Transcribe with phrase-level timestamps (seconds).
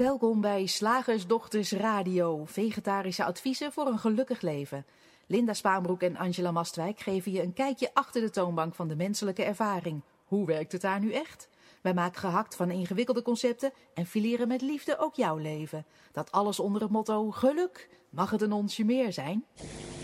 [0.00, 4.86] Welkom bij Slagersdochters Radio, vegetarische adviezen voor een gelukkig leven.
[5.26, 9.44] Linda Spaanbroek en Angela Mastwijk geven je een kijkje achter de toonbank van de menselijke
[9.44, 10.02] ervaring.
[10.24, 11.48] Hoe werkt het daar nu echt?
[11.82, 15.84] Wij maken gehakt van ingewikkelde concepten en fileren met liefde ook jouw leven.
[16.12, 17.88] Dat alles onder het motto geluk.
[18.10, 19.44] Mag het een onsje meer zijn?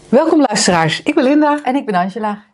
[0.09, 1.63] Welkom luisteraars, ik ben Linda.
[1.63, 2.45] En ik ben Angela.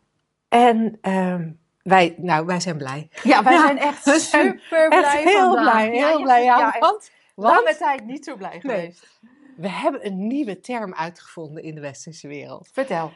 [0.49, 1.51] En ehm,
[1.83, 3.09] wij, nou, wij zijn blij.
[3.23, 5.73] Ja, wij Ja, zijn echt super blij heel vandaag.
[5.73, 6.45] blij, heel ja, blij.
[6.45, 8.61] Ja, echt want, lange tijd niet zo blij Nee.
[8.61, 9.09] geweest.
[9.57, 12.69] we hebben een nieuwe term uitgevonden in de westerse wereld.
[12.73, 13.13] Vertel.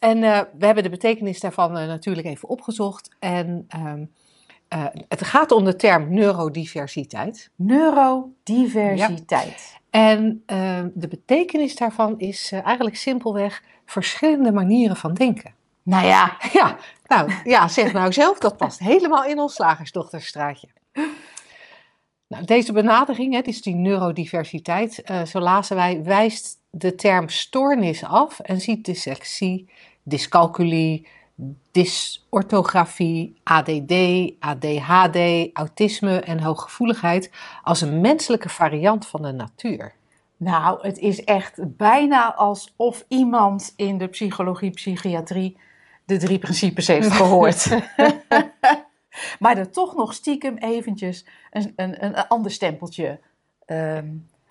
[0.00, 3.10] En eh, we hebben de betekenis daarvan eh, natuurlijk even opgezocht.
[3.18, 4.04] En ehm,
[4.68, 7.50] eh, het gaat om de term neurodiversiteit.
[7.54, 9.78] Neurodiversiteit.
[9.90, 15.54] En ehm, de betekenis daarvan is eigenlijk simpelweg verschillende manieren van denken.
[15.82, 20.68] Nou ja, Ja, nou ja, zeg nou zelf, dat past helemaal in ons slagersdochterstraatje.
[22.30, 28.04] Nou, deze benadering, hè, dus die neurodiversiteit, eh, zo lazen wij, wijst de term stoornis
[28.04, 29.70] af en ziet dyslexie,
[30.02, 31.08] dyscalculie,
[31.70, 33.92] dysorthografie, ADD,
[34.38, 35.18] ADHD,
[35.52, 37.30] autisme en hooggevoeligheid
[37.62, 39.94] als een menselijke variant van de natuur.
[40.36, 45.56] nou, het is echt bijna alsof iemand in de psychologie, psychiatrie
[46.04, 47.68] de drie principes heeft gehoord.
[49.38, 53.20] maar er toch nog stiekem eventjes een, een, een ander stempeltje
[53.66, 54.08] ehm,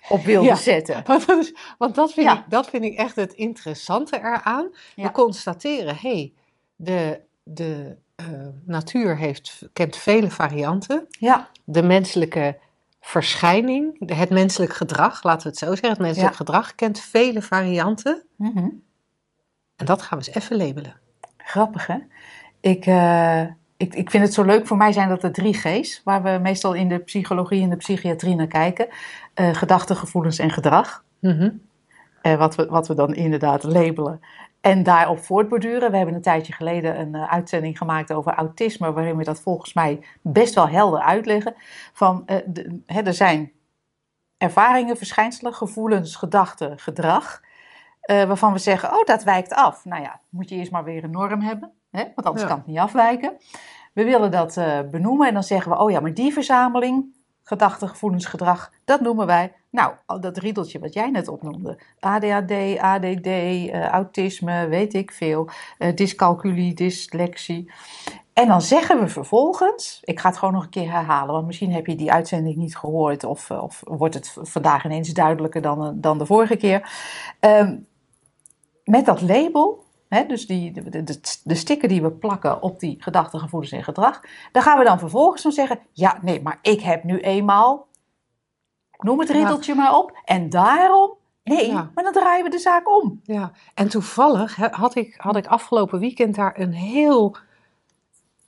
[0.09, 0.55] op wilde Ja.
[0.55, 1.03] zetten.
[1.07, 2.37] Want dat, is- want dat, vind Ja.
[2.39, 4.69] ik, dat vind ik echt het interessante eraan.
[4.95, 5.03] Ja.
[5.03, 6.33] We constateren, hé, hey,
[6.75, 8.25] de, de eh,
[8.65, 11.05] natuur heeft, kent vele varianten.
[11.09, 12.57] Ja, De menselijke
[13.01, 18.23] verschijning, het menselijk gedrag, laten we het zo zeggen, het menselijk gedrag kent vele varianten.
[18.35, 18.67] mhm.
[19.75, 20.99] En dat gaan we eens even labelen.
[21.37, 21.97] Grappig, hè?
[22.59, 23.45] Ik, eh,
[23.79, 24.67] ik, ik vind het zo leuk.
[24.67, 27.75] Voor mij zijn dat de drie G's, waar we meestal in de psychologie en de
[27.75, 28.87] psychiatrie naar kijken.
[29.33, 31.03] Eh, gedachten, gevoelens en gedrag.
[32.21, 34.19] Eh, wat, we, wat we dan inderdaad labelen.
[34.61, 35.91] En daarop voortborduren.
[35.91, 39.73] We hebben een tijdje geleden een eh, uitzending gemaakt over autisme, waarin we dat volgens
[39.73, 41.55] mij best wel helder uitleggen.
[41.93, 43.51] Van, de, hè, er zijn
[44.37, 47.41] ervaringen, verschijnselen, gevoelens, gedachten, gedrag.
[48.01, 49.85] waarvan we zeggen, oh, dat wijkt af.
[49.85, 52.03] Nou ja, moet je eerst maar weer een norm hebben, hè?
[52.15, 52.47] want anders Ja.
[52.47, 53.37] kan het niet afwijken.
[53.93, 57.89] We willen dat eh, benoemen en dan zeggen we, oh ja, maar die verzameling, gedachten,
[57.89, 61.79] gevoelens, gedrag, dat noemen wij, nou, dat riedeltje wat jij net opnoemde.
[61.99, 67.71] ADHD, ADD, eh, autisme, weet ik veel, eh, dyscalculie, dyslexie.
[68.33, 71.71] En dan zeggen we vervolgens, ik ga het gewoon nog een keer herhalen, want misschien
[71.71, 76.17] heb je die uitzending niet gehoord of, of wordt het vandaag ineens duidelijker dan, dan
[76.17, 76.91] de vorige keer.
[77.39, 77.77] Ehm,
[78.83, 83.39] met dat label, dus die, de, de, de sticker die we plakken op die gedachten,
[83.39, 84.21] gevoelens en gedrag,
[84.51, 87.87] daar gaan we dan vervolgens van zeggen, ja nee, maar ik heb nu eenmaal,
[88.97, 91.91] noem het riddeltje maar op, en daarom, nee, Ja.
[91.93, 93.19] maar dan draaien we de zaak om.
[93.23, 97.37] Ja, en toevallig had ik, had ik afgelopen weekend daar een heel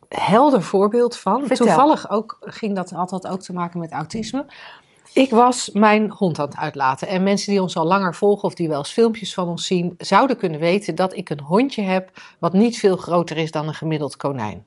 [0.09, 1.45] helder voorbeeld van.
[1.47, 1.65] Vertel.
[1.65, 4.45] Toevallig ook, ging dat, had dat ook te maken met autisme.
[5.13, 7.07] Ik was mijn hond aan het uitlaten.
[7.07, 9.93] En mensen die ons al langer volgen of die wel eens filmpjes van ons zien,
[9.97, 13.73] zouden kunnen weten dat ik een hondje heb wat niet veel groter is dan een
[13.73, 14.65] gemiddeld konijn.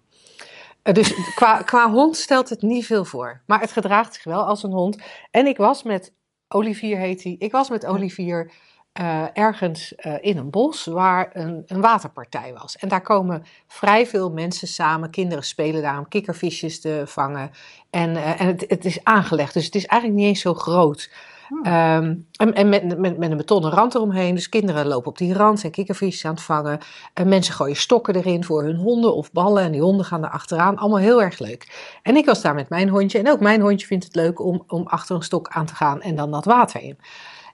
[0.82, 3.42] Eh, Dus qua, qua hond stelt het niet veel voor.
[3.46, 4.98] Maar het gedraagt zich wel als een hond.
[5.30, 6.12] En ik was met
[6.48, 7.36] Olivier, heet hij.
[7.38, 8.52] Ik was met Olivier
[8.94, 12.76] eh, ergens eh, in een bos waar een, een waterpartij was.
[12.76, 15.10] En daar komen vrij veel mensen samen.
[15.10, 17.50] Kinderen spelen daar om kikkervisjes te vangen.
[17.90, 21.10] En, eh, en het, het is aangelegd, dus het is eigenlijk niet eens zo groot.
[21.48, 21.64] Hmm.
[21.64, 24.34] Ehm, en en met, met, met een betonnen rand eromheen.
[24.34, 26.78] Dus kinderen lopen op die rand, zijn kikkervisjes aan het vangen.
[27.14, 29.62] En mensen gooien stokken erin voor hun honden of ballen.
[29.62, 30.76] En die honden gaan er achteraan.
[30.76, 31.96] Allemaal heel erg leuk.
[32.02, 33.18] En ik was daar met mijn hondje.
[33.18, 36.00] En ook mijn hondje vindt het leuk om, om achter een stok aan te gaan
[36.02, 36.98] en dan dat water in.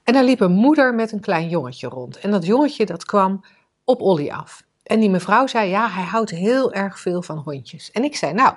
[0.05, 2.19] En daar liep een moeder met een klein jongetje rond.
[2.19, 3.45] En dat jongetje dat kwam
[3.85, 4.63] op Olly af.
[4.83, 7.91] En die mevrouw zei, ja, hij houdt heel erg veel van hondjes.
[7.91, 8.55] En ik zei, nou,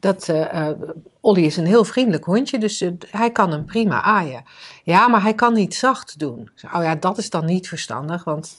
[0.00, 0.68] dat, eh,
[1.20, 4.44] Olly is een heel vriendelijk hondje, dus eh, hij kan hem prima aaien.
[4.82, 6.50] Ja, maar hij kan niet zacht doen.
[6.74, 8.56] Oh ja, dat is dan niet verstandig, want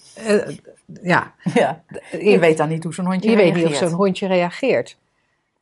[1.01, 1.83] ja, Ja,
[2.19, 3.89] je weet dan niet hoe zo'n hondje je weet niet of reageert.
[3.89, 4.97] zo'n hondje reageert.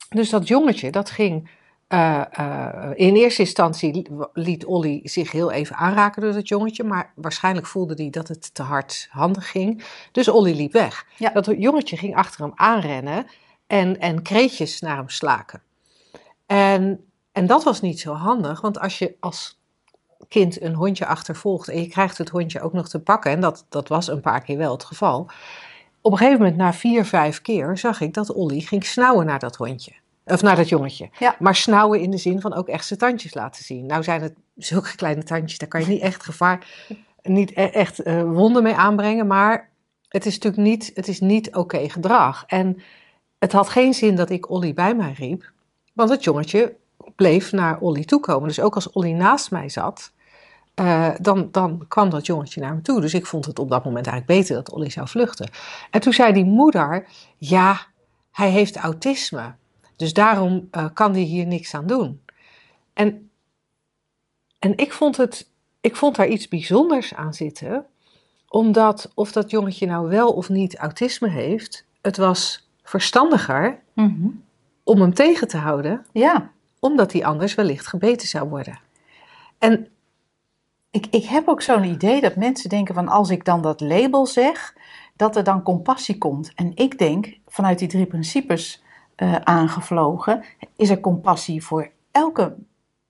[0.09, 1.49] Dus dat jongetje, dat ging.
[1.91, 7.11] Eh, eh, in eerste instantie liet Olly zich heel even aanraken door dat jongetje, maar
[7.15, 9.83] waarschijnlijk voelde hij dat het te hardhandig ging.
[10.11, 11.05] Dus Olly liep weg.
[11.17, 11.29] Ja.
[11.29, 13.27] Dat jongetje ging achter hem aanrennen
[13.67, 15.61] en, en kreetjes naar hem slaken.
[16.45, 19.59] En, en dat was niet zo handig, want als je als
[20.27, 23.65] kind een hondje achtervolgt en je krijgt het hondje ook nog te pakken, en dat,
[23.69, 25.29] dat was een paar keer wel het geval.
[26.01, 29.39] Op een gegeven moment, na vier, vijf keer, zag ik dat Olly ging snauwen naar
[29.39, 30.00] dat hondje.
[30.25, 31.09] Of naar dat jongetje.
[31.19, 31.35] Ja.
[31.39, 33.85] Maar snauwen in de zin van ook echt zijn tandjes laten zien.
[33.85, 36.67] Nou zijn het zulke kleine tandjes, daar kan je niet echt gevaar,
[37.21, 39.27] niet e- echt eh, wonden mee aanbrengen.
[39.27, 39.69] Maar
[40.07, 42.43] het is natuurlijk niet, het is niet oké gedrag.
[42.47, 42.81] En
[43.39, 45.51] het had geen zin dat ik Olly bij mij riep,
[45.93, 46.75] want het jongetje
[47.15, 48.47] bleef naar Olly toekomen.
[48.47, 50.11] Dus ook als Olly naast mij zat,
[50.73, 53.01] eh, dan, dan kwam dat jongetje naar me toe.
[53.01, 55.49] Dus ik vond het op dat moment eigenlijk beter dat Olly zou vluchten.
[55.89, 57.07] En toen zei die moeder,
[57.37, 57.79] ja,
[58.31, 59.53] hij heeft autisme.
[60.01, 62.21] Dus daarom eh, kan hij hier niks aan doen.
[62.93, 63.29] En,
[64.59, 65.49] en ik, vond het,
[65.81, 67.85] ik vond daar iets bijzonders aan zitten.
[68.47, 74.27] Omdat of dat jongetje nou wel of niet autisme heeft, het was verstandiger Mhm.
[74.83, 78.79] om hem tegen te houden, Ja, omdat hij anders wellicht gebeten zou worden.
[79.57, 79.87] En
[80.91, 84.25] ik, ik heb ook zo'n idee dat mensen denken van als ik dan dat label
[84.25, 84.75] zeg,
[85.15, 86.51] dat er dan compassie komt.
[86.55, 88.83] En ik denk, vanuit die drie principes
[89.15, 90.43] eh, aangevlogen,
[90.75, 92.55] is er compassie voor elke,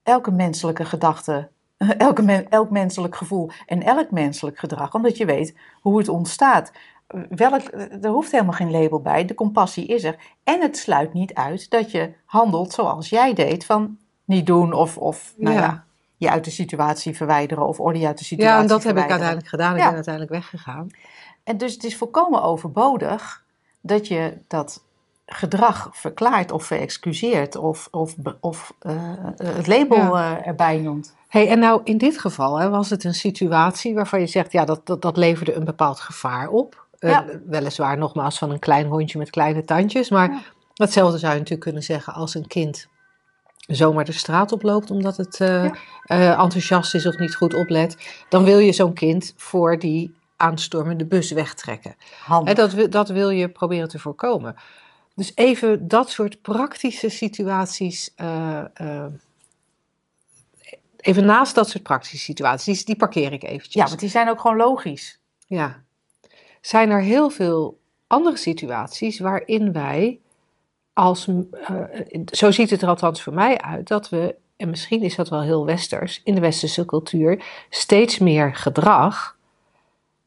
[0.03, 1.49] elke menselijke gedachte,
[1.97, 4.93] elke men- elk menselijk gevoel en elk menselijk gedrag.
[4.93, 6.71] Omdat je weet hoe het ontstaat.
[7.29, 7.61] Welk,
[8.01, 10.15] er hoeft helemaal geen label bij, de compassie is er.
[10.43, 14.97] En het sluit niet uit dat je handelt zoals jij deed, van niet doen of,
[14.97, 15.61] of nou ja.
[15.61, 15.83] Ja.
[16.17, 19.01] je uit de situatie verwijderen of Olly uit de situatie ja, en dat heb ik
[19.03, 19.11] verwijderen.
[19.27, 19.71] uiteindelijk gedaan.
[19.73, 19.85] Ik Ja.
[19.85, 20.87] ben uiteindelijk weggegaan.
[21.43, 23.43] En dus het is volkomen overbodig
[23.81, 24.83] dat je dat
[25.33, 28.93] gedrag verklaart of verexcuseert of, of, of eh,
[29.43, 30.37] het label Ja.
[30.37, 31.15] eh, erbij noemt.
[31.27, 34.65] Hey, en nou in dit geval hè, was het een situatie waarvan je zegt, ja,
[34.65, 36.85] dat, dat, dat leverde een bepaald gevaar op.
[36.99, 40.41] Eh, weliswaar nogmaals van een klein hondje met kleine tandjes, maar Ja.
[40.73, 42.87] hetzelfde zou je natuurlijk kunnen zeggen als een kind
[43.67, 47.97] zomaar de straat oploopt omdat het eh, eh, enthousiast is of niet goed oplet.
[48.29, 51.95] Dan wil je zo'n kind voor die aanstormende bus wegtrekken.
[52.47, 54.55] Hè, dat, dat wil je proberen te voorkomen.
[55.21, 58.13] Dus even dat soort praktische situaties.
[58.15, 59.05] eh, eh,
[60.97, 63.73] even naast dat soort praktische situaties, die, parkeer ik eventjes.
[63.73, 65.19] Ja, want die zijn ook gewoon logisch.
[65.47, 65.83] Ja.
[66.61, 70.19] Zijn er heel veel andere situaties waarin wij
[70.93, 71.83] als, eh,
[72.25, 75.41] zo ziet het er althans voor mij uit, dat we, en misschien is dat wel
[75.41, 79.37] heel westers, in de westerse cultuur steeds meer gedrag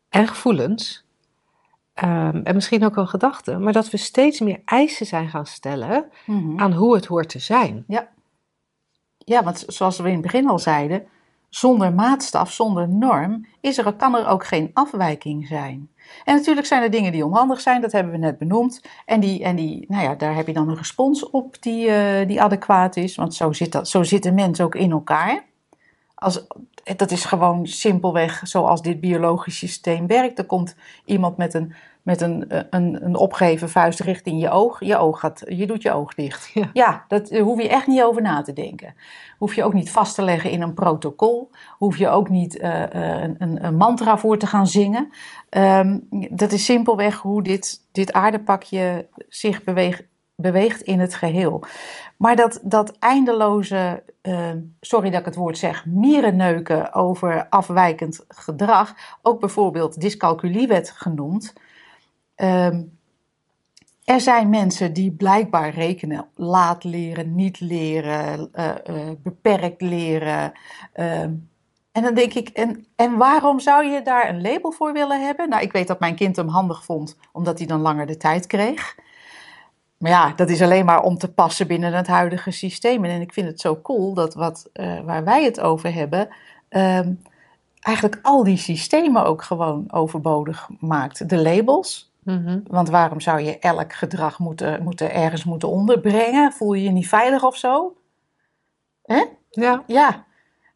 [0.08, 1.03] en gevoelens,
[1.94, 6.04] ehm, en misschien ook wel gedachten, maar dat we steeds meer eisen zijn gaan stellen
[6.26, 6.58] Mhm.
[6.60, 7.84] aan hoe het hoort te zijn.
[9.18, 11.06] Ja, want zoals we in het begin al zeiden,
[11.48, 15.90] zonder maatstaf, zonder norm, is er, kan er ook geen afwijking zijn.
[16.24, 18.80] En natuurlijk zijn er dingen die onhandig zijn, dat hebben we net benoemd.
[19.06, 22.26] En, die, en die, nou ja, daar heb je dan een respons op die, eh,
[22.26, 23.16] die adequaat is.
[23.16, 25.44] Want zo zit, dat, zo zit een mens ook in elkaar.
[26.24, 26.46] Als,
[26.96, 30.38] dat is gewoon simpelweg zoals dit biologisch systeem werkt.
[30.38, 34.80] Er komt iemand met een, met een, eh, een, een opgeheven vuist richting je oog.
[34.80, 36.50] Je, oog gaat, je doet je oog dicht.
[36.54, 36.70] Ja.
[36.72, 38.94] Ja, daar hoef je echt niet over na te denken.
[39.38, 41.50] Hoef je ook niet vast te leggen in een protocol.
[41.78, 45.12] Hoef je ook niet eh, eh, een, een, een mantra voor te gaan zingen.
[45.48, 45.98] Ehm,
[46.30, 50.02] dat is simpelweg hoe dit, dit aardepakje zich beweegt,
[50.36, 51.64] beweegt in het geheel.
[52.16, 58.94] Maar dat, dat eindeloze, ehm, sorry dat ik het woord zeg, mierenneuken over afwijkend gedrag,
[59.22, 61.52] ook bijvoorbeeld dyscalculie werd genoemd.
[62.34, 62.82] Ehm,
[64.04, 70.52] er zijn mensen die blijkbaar rekenen laat leren, niet leren, eh, eh, beperkt leren.
[70.92, 71.32] ehm,
[71.92, 75.48] en dan denk ik, en, en waarom zou je daar een label voor willen hebben?
[75.48, 78.46] Nou, ik weet dat mijn kind hem handig vond, omdat hij dan langer de tijd
[78.46, 78.96] kreeg.
[79.98, 83.04] Maar ja, dat is alleen maar om te passen binnen het huidige systeem.
[83.04, 86.28] En ik vind het zo cool dat wat, eh, waar wij het over hebben,
[86.68, 87.12] ehm,
[87.80, 91.28] eigenlijk al die systemen ook gewoon overbodig maakt.
[91.28, 92.60] De labels, Mhm.
[92.66, 96.52] want waarom zou je elk gedrag moeten, moeten ergens moeten onderbrengen?
[96.52, 97.96] Voel je je niet veilig of zo?
[99.02, 99.24] Hè?
[99.50, 100.24] Ja, Ja.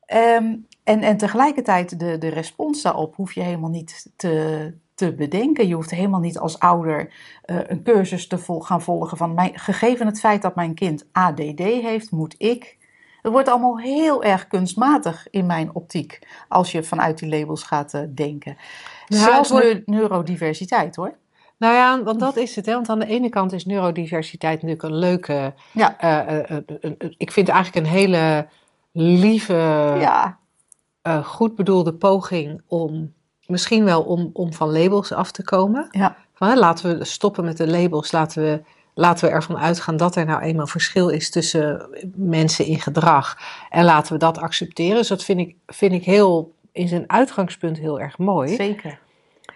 [0.07, 5.69] Ehm, en, en tegelijkertijd de, de respons daarop hoef je helemaal niet te, te bedenken.
[5.69, 7.13] Je hoeft helemaal niet als ouder
[7.45, 11.07] eh, een cursus te vol, gaan volgen van mijn, gegeven het feit dat mijn kind
[11.13, 12.77] ADD heeft, moet ik.
[13.23, 17.95] Het wordt allemaal heel erg kunstmatig in mijn optiek als je vanuit die labels gaat
[17.95, 18.57] eh, denken.
[19.09, 21.15] Zelfs wordt- neurodiversiteit hoor.
[21.57, 22.67] nou ja, want dat is het.
[22.67, 22.73] Hè?
[22.73, 25.55] Want aan de ene kant is neurodiversiteit natuurlijk een leuke.
[25.73, 25.99] Ja.
[25.99, 26.57] eh,
[27.17, 28.47] ik vind het eigenlijk een hele
[28.93, 29.55] lieve,
[30.01, 30.39] Ja,
[31.25, 33.13] goed bedoelde poging om
[33.49, 35.89] misschien wel om, om van labels af te komen.
[35.91, 38.13] ja, Van, hè, laten we stoppen met de labels.
[38.13, 38.63] Laten we,
[38.95, 43.39] laten we ervan uitgaan dat er nou eenmaal verschil is tussen mensen in gedrag.
[43.71, 44.97] En laten we dat accepteren.
[44.97, 48.55] Dus dat vind ik, vind ik heel, in zijn uitgangspunt heel erg mooi.
[48.55, 48.99] zeker.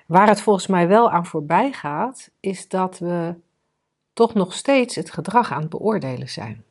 [0.07, 3.35] Waar het volgens mij wel aan voorbij gaat, is dat we
[4.13, 6.65] toch nog steeds het gedrag aan het beoordelen zijn.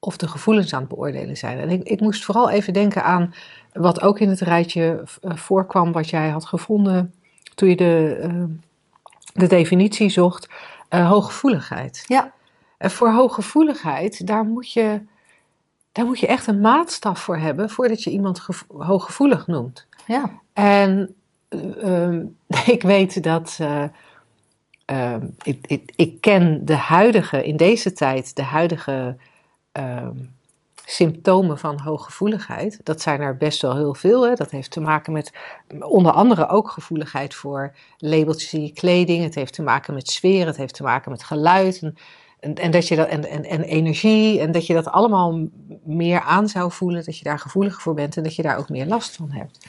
[0.00, 1.58] Of de gevoelens aan het beoordelen zijn.
[1.58, 3.34] En ik, ik moest vooral even denken aan
[3.72, 7.14] wat ook in het rijtje uh, voorkwam, wat jij had gevonden
[7.54, 8.44] toen je de, uh,
[9.32, 10.48] de definitie zocht,
[10.90, 12.04] uh, hooggevoeligheid.
[12.06, 12.32] Ja.
[12.78, 15.00] En voor hooggevoeligheid, daar moet, je,
[15.92, 18.46] daar moet je echt een maatstaf voor hebben voordat je iemand
[18.78, 19.86] hooggevoelig noemt.
[20.06, 20.40] Ja.
[20.52, 21.14] En
[21.48, 22.24] ehm,
[22.74, 23.58] ik weet dat.
[24.84, 29.16] Ehm, ik, ik, ik, ken de huidige, in deze tijd, de huidige
[29.72, 30.16] ehm,
[30.90, 32.80] symptomen van hooggevoeligheid.
[32.82, 34.26] Dat zijn er best wel heel veel.
[34.26, 34.34] Hè.
[34.34, 35.32] Dat heeft te maken met
[35.80, 39.22] onder andere ook gevoeligheid voor labeltjes in je kleding.
[39.22, 41.80] Het heeft te maken met sfeer, het heeft te maken met geluid.
[41.82, 41.96] En,
[42.40, 44.40] en, en dat je dat, en, en, en energie.
[44.40, 45.48] En dat je dat allemaal
[45.82, 47.04] meer aan zou voelen.
[47.04, 49.68] Dat je daar gevoelig voor bent en dat je daar ook meer last van hebt.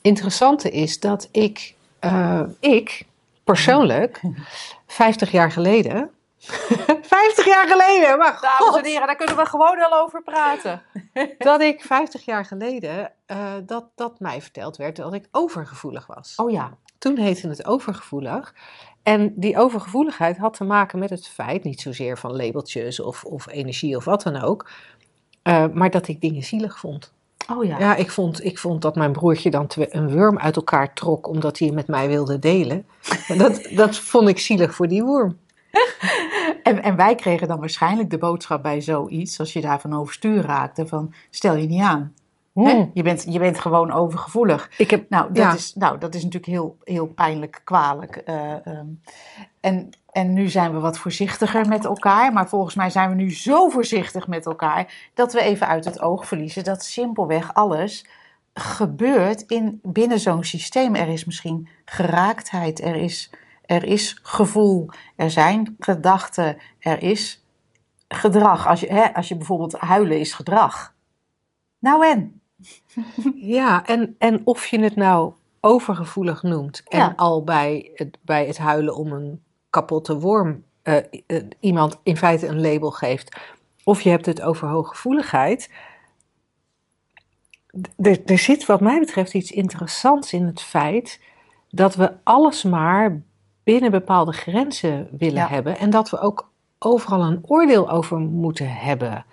[0.00, 3.06] Interessante is dat ik, uh, ik
[3.44, 4.20] persoonlijk,
[4.86, 6.10] 50 jaar geleden.
[7.02, 10.82] 50 jaar geleden, maar Dames en heren, daar kunnen we gewoon al over praten.
[11.38, 16.32] dat ik 50 jaar geleden, uh, dat, dat mij verteld werd dat ik overgevoelig was.
[16.36, 16.76] Oh ja.
[16.98, 18.54] Toen heette het overgevoelig.
[19.02, 23.48] En die overgevoeligheid had te maken met het feit, niet zozeer van labeltjes of, of
[23.48, 24.70] energie of wat dan ook,
[25.42, 27.12] uh, maar dat ik dingen zielig vond.
[27.50, 27.78] Oh ja.
[27.78, 31.58] Ja, ik vond, ik wond dat mijn broertje dan een worm uit elkaar trok omdat
[31.58, 32.86] hij met mij wilde delen.
[33.38, 35.38] dat, dat vond ik zielig voor die worm.
[36.62, 40.86] En, en wij kregen dan waarschijnlijk de boodschap bij zoiets, als je daarvan overstuur raakte,
[40.86, 42.14] van stel je niet aan.
[42.52, 42.90] Hmm.
[42.94, 44.70] Je, bent, je bent gewoon overgevoelig.
[44.78, 45.54] Ik heb, nou, dat ja.
[45.54, 48.22] is, nou, dat is natuurlijk heel, heel pijnlijk, kwalijk.
[48.26, 49.00] Uh, um,
[49.60, 52.32] en, en nu zijn we wat voorzichtiger met elkaar.
[52.32, 56.00] Maar volgens mij zijn we nu zo voorzichtig met elkaar dat we even uit het
[56.00, 58.06] oog verliezen dat simpelweg alles
[58.54, 60.94] gebeurt in, binnen zo'n systeem.
[60.94, 63.30] Er is misschien geraaktheid, er is,
[63.72, 67.44] er is gevoel, er zijn gedachten, er is
[68.08, 68.66] gedrag.
[68.66, 70.94] Als je, hè, als je bijvoorbeeld huilen is gedrag.
[71.78, 72.40] Nou en?
[73.56, 77.12] Ja, en, en of je het nou overgevoelig noemt en Ja.
[77.16, 82.46] al bij het, bij het huilen om een kapotte worm eh, eh, iemand in feite
[82.46, 83.36] een label geeft,
[83.84, 85.70] of je hebt het over hooggevoeligheid.
[88.02, 91.20] D- er zit wat mij betreft iets interessants in het feit
[91.70, 93.22] dat we alles maar
[93.64, 95.48] binnen bepaalde grenzen willen Ja.
[95.48, 99.24] hebben en dat we ook overal een oordeel over moeten hebben.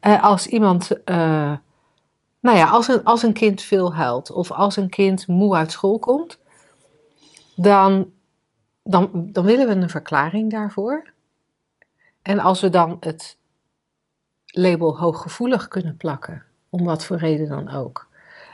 [0.00, 1.52] Eh, als iemand, eh,
[2.40, 5.72] nou ja, als een, als een kind veel huilt of als een kind moe uit
[5.72, 6.38] school komt,
[7.56, 8.10] dan,
[8.82, 11.10] dan, dan willen we een verklaring daarvoor.
[12.22, 13.36] En als we dan het
[14.46, 18.06] label hooggevoelig kunnen plakken, om wat voor reden dan ook,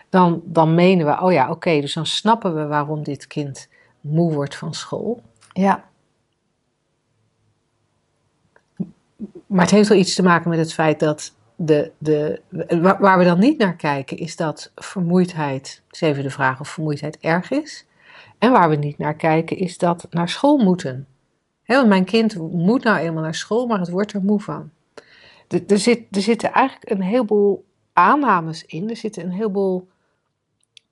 [0.09, 3.69] dan, dan menen we, oh ja, oké, dus dan snappen we waarom dit kind
[4.01, 5.23] moe wordt van school.
[5.53, 5.85] Ja.
[9.47, 12.41] Maar het heeft wel iets te maken met het feit dat de, de,
[13.01, 17.19] waar, we dan niet naar kijken, is dat vermoeidheid, is even de vraag of vermoeidheid
[17.19, 17.87] erg is.
[18.39, 21.07] En waar we niet naar kijken, is dat naar school moeten.
[21.67, 24.71] Want mijn kind moet nou eenmaal naar school, maar het wordt er moe van.
[25.49, 29.89] Er, er, zit, er zitten eigenlijk een heleboel aannames in, er zitten een heleboel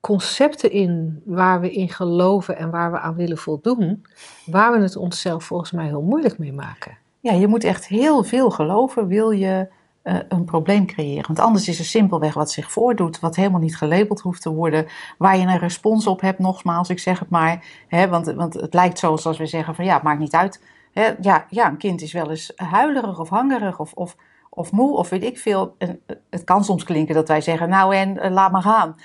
[0.01, 4.07] concepten in waar we in geloven en waar we aan willen voldoen,
[4.47, 6.99] waar we het onszelf volgens mij heel moeilijk mee maken.
[7.21, 9.69] Ja, je moet echt heel veel geloven, wil je
[10.07, 11.27] eh, een probleem creëren.
[11.27, 14.87] Want anders is er simpelweg wat zich voordoet, wat helemaal niet gelabeld hoeft te worden,
[15.19, 17.65] waar je een respons op hebt, nogmaals, ik zeg het maar.
[17.89, 20.63] Hè, want, want het lijkt zo als we zeggen van ja, het maakt niet uit.
[20.93, 24.17] Hè, ja, ja, een kind is wel eens huilerig of hangerig of, of,
[24.51, 25.75] of moe of weet ik veel.
[25.79, 28.97] En, eh, het kan soms klinken dat wij zeggen, nou en eh, laat maar gaan.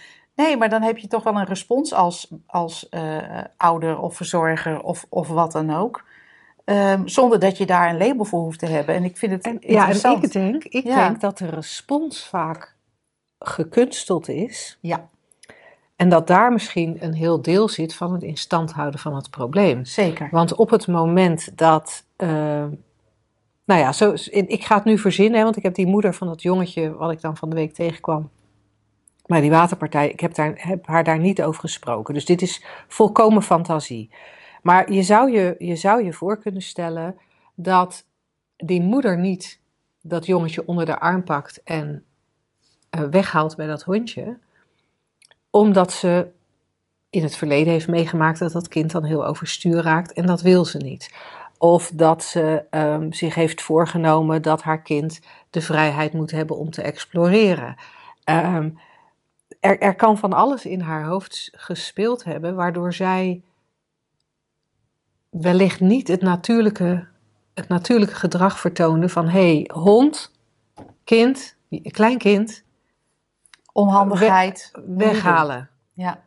[0.42, 3.18] Nee, maar dan heb je toch wel een respons als, als eh,
[3.58, 6.04] ouder of verzorger of, of wat dan ook.
[6.66, 8.96] Ehm, zonder dat je daar een label voor hoeft te hebben.
[8.96, 10.24] En ik vind het En, ja, en interessant.
[10.24, 10.96] ik denk, ik Ja.
[11.08, 12.76] denk dat de respons vaak
[13.40, 14.78] gekunsteld is.
[14.82, 15.08] Ja,
[15.96, 19.30] En dat daar misschien een heel deel zit van het in stand houden van het
[19.30, 19.86] probleem.
[19.86, 20.28] zeker.
[20.32, 22.06] Want op het moment dat.
[22.16, 22.66] eh,
[23.66, 26.28] nou ja, zo, ik ga het nu verzinnen, hè, want ik heb die moeder van
[26.28, 26.94] dat jongetje.
[26.96, 28.30] wat ik dan van de week tegenkwam.
[29.32, 30.10] Bij die waterpartij.
[30.10, 32.14] Ik heb, daar, heb haar daar niet over gesproken.
[32.14, 34.10] Dus dit is volkomen fantasie.
[34.62, 37.18] Maar je zou je, je zou je voor kunnen stellen
[37.56, 38.06] dat
[38.58, 39.60] die moeder niet
[40.02, 42.04] dat jongetje onder de arm pakt en
[42.90, 44.38] eh, weghaalt bij dat hondje,
[45.50, 46.28] omdat ze
[47.10, 50.66] in het verleden heeft meegemaakt dat dat kind dan heel overstuur raakt en dat wil
[50.66, 51.14] ze niet.
[51.58, 56.70] Of dat ze ehm, zich heeft voorgenomen dat haar kind de vrijheid moet hebben om
[56.70, 57.76] te exploreren.
[58.24, 58.70] Ehm,
[59.62, 63.42] er, er kan van alles in haar hoofd gespeeld hebben, waardoor zij
[65.30, 67.08] wellicht niet het natuurlijke,
[67.54, 70.32] het natuurlijke gedrag vertoonde van hé, hey, hond,
[71.04, 72.64] kind, een klein kind,
[73.74, 74.72] Onhandigheid.
[74.86, 75.70] weghalen.
[75.94, 76.22] Ja.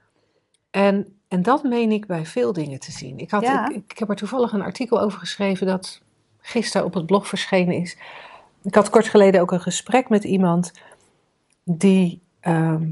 [0.71, 3.19] En, en dat meen ik bij veel dingen te zien.
[3.19, 3.69] Ik, had, Ja.
[3.69, 6.01] ik, ik heb er toevallig een artikel over geschreven dat
[6.41, 7.97] gisteren op het blog verschenen is.
[8.63, 10.73] Ik had kort geleden ook een gesprek met iemand
[11.65, 12.23] die.
[12.41, 12.91] ehm,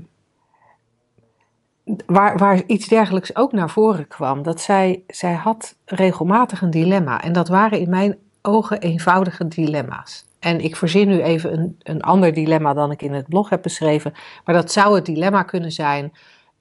[2.07, 4.43] waar, waar iets dergelijks ook naar voren kwam.
[4.43, 7.23] Dat zij, zij had regelmatig een dilemma.
[7.23, 10.25] En dat waren in mijn ogen eenvoudige dilemma's.
[10.39, 13.63] En ik verzin nu even een, een ander dilemma dan ik in het blog heb
[13.63, 14.13] beschreven.
[14.45, 16.13] Maar dat zou het dilemma kunnen zijn: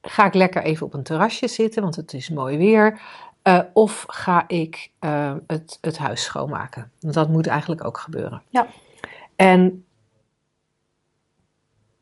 [0.01, 2.99] ga ik lekker even op een terrasje zitten, want het is mooi weer.
[3.41, 6.91] eh, of ga ik eh, het, het huis schoonmaken?
[6.99, 8.41] Want dat moet eigenlijk ook gebeuren.
[8.49, 8.67] Ja.
[9.35, 9.85] En,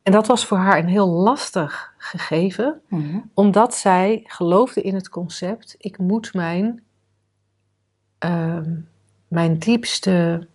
[0.10, 3.18] en dat was voor haar een heel lastig gegeven, Mhm.
[3.34, 6.84] omdat zij geloofde in het concept: ik moet mijn,
[8.18, 8.76] ehm,
[9.28, 10.48] mijn diepste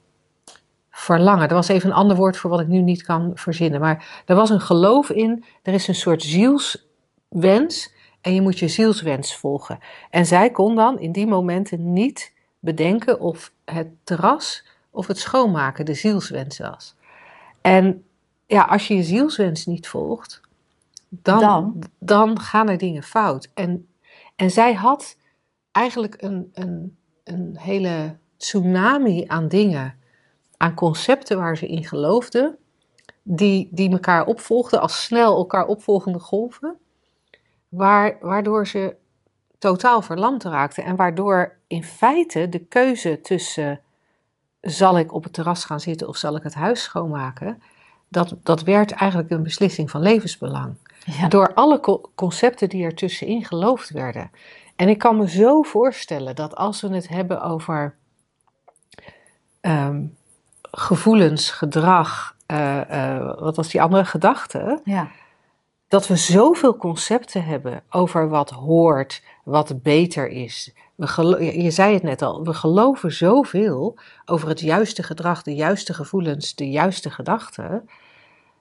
[0.90, 1.48] verlangen.
[1.48, 3.80] Er was even een ander woord voor wat ik nu niet kan verzinnen.
[3.80, 8.68] Maar er was een geloof in, er is een soort zielswens en je moet je
[8.68, 9.78] zielswens volgen.
[10.10, 15.84] En zij kon dan in die momenten niet bedenken of het terras of het schoonmaken
[15.84, 16.94] de zielswens was.
[17.60, 18.04] En
[18.54, 20.40] ja, als je je zielswens niet volgt,
[21.08, 21.82] dan, dan?
[21.98, 22.40] Dan?
[22.40, 23.50] gaan er dingen fout.
[23.54, 23.88] En,
[24.36, 25.16] en zij had
[25.72, 29.94] eigenlijk een, een, een hele tsunami aan dingen
[30.56, 32.58] aan concepten waar ze in geloofden,
[33.22, 36.78] die, die elkaar opvolgden als snel elkaar opvolgende golven,
[37.68, 38.96] waar, waardoor ze
[39.58, 43.80] totaal verlamd raakten en waardoor in feite de keuze tussen
[44.60, 47.62] zal ik op het terras gaan zitten of zal ik het huis schoonmaken,
[48.14, 50.74] dat, dat werd eigenlijk een beslissing van levensbelang.
[51.04, 51.28] Ja.
[51.28, 54.30] Door alle co- concepten die er tussenin geloofd werden.
[54.76, 57.94] En ik kan me zo voorstellen dat als we het hebben over
[59.60, 60.02] ehm,
[60.70, 64.80] gevoelens, gedrag, eh, eh, wat was die andere gedachte?
[64.84, 65.08] Ja.
[65.88, 70.74] Dat we zoveel concepten hebben over wat hoort, wat beter is.
[70.94, 75.94] We je zei het net al, we geloven zoveel over het juiste gedrag, de juiste
[75.94, 77.88] gevoelens, de juiste gedachten,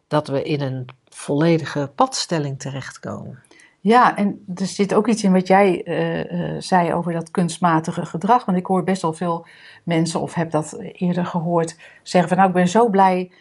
[0.07, 3.43] dat we in een volledige padstelling terechtkomen.
[3.83, 8.05] Ja, en er zit ook iets in wat jij eh, eh, zei over dat kunstmatige
[8.05, 8.45] gedrag.
[8.45, 9.45] Want ik hoor best wel veel
[9.83, 13.31] mensen, of heb dat eerder gehoord, zeggen van nou ik ben zo blij.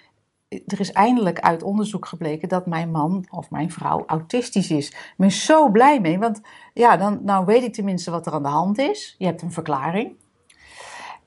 [0.49, 4.89] Er is eindelijk uit onderzoek gebleken dat mijn man of mijn vrouw autistisch is.
[4.89, 6.41] Ik ben zo blij mee, want
[6.75, 9.15] ja, dan nou weet ik tenminste wat er aan de hand is.
[9.19, 10.17] Je hebt een verklaring.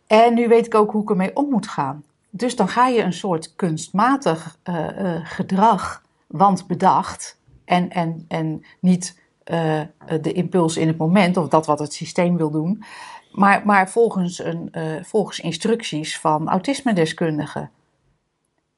[0.08, 2.04] En nu weet ik ook hoe ik ermee om moet gaan.
[2.38, 8.66] Dus dan ga je een soort kunstmatig eh, eh, gedrag, want bedacht, en, en, en
[8.80, 9.20] niet
[9.52, 9.82] uh,
[10.22, 12.84] de impuls in het moment of dat wat het systeem wil doen,
[13.32, 14.72] maar, maar volgens, een,
[15.02, 17.72] volgens instructies van autisme-deskundigen.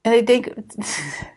[0.01, 0.45] En ik denk.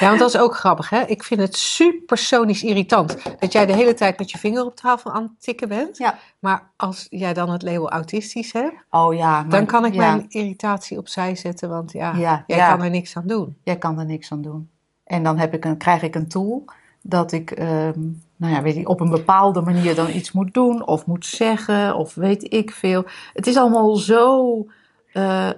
[0.00, 1.00] Ja, want dat is ook grappig, hè?
[1.02, 5.12] Ik vind het supersonisch irritant dat jij de hele tijd met je vinger op tafel
[5.12, 5.98] aan het tikken bent.
[5.98, 6.18] Ja.
[6.38, 9.98] Maar als jij dan het label autistisch hebt, oh ja, maar, dan kan ik ja.
[9.98, 13.56] mijn irritatie opzij zetten, want ja, Ja, jij kan er niks aan doen.
[13.64, 14.70] Jij kan er niks aan doen.
[15.04, 16.64] En dan heb ik een, krijg ik een tool
[17.02, 18.00] dat ik, ehm,
[18.36, 21.96] nou ja, weet ik, op een bepaalde manier dan iets moet doen of moet zeggen
[21.96, 23.04] of weet ik veel.
[23.32, 24.66] Het is allemaal zo
[25.12, 25.50] eh,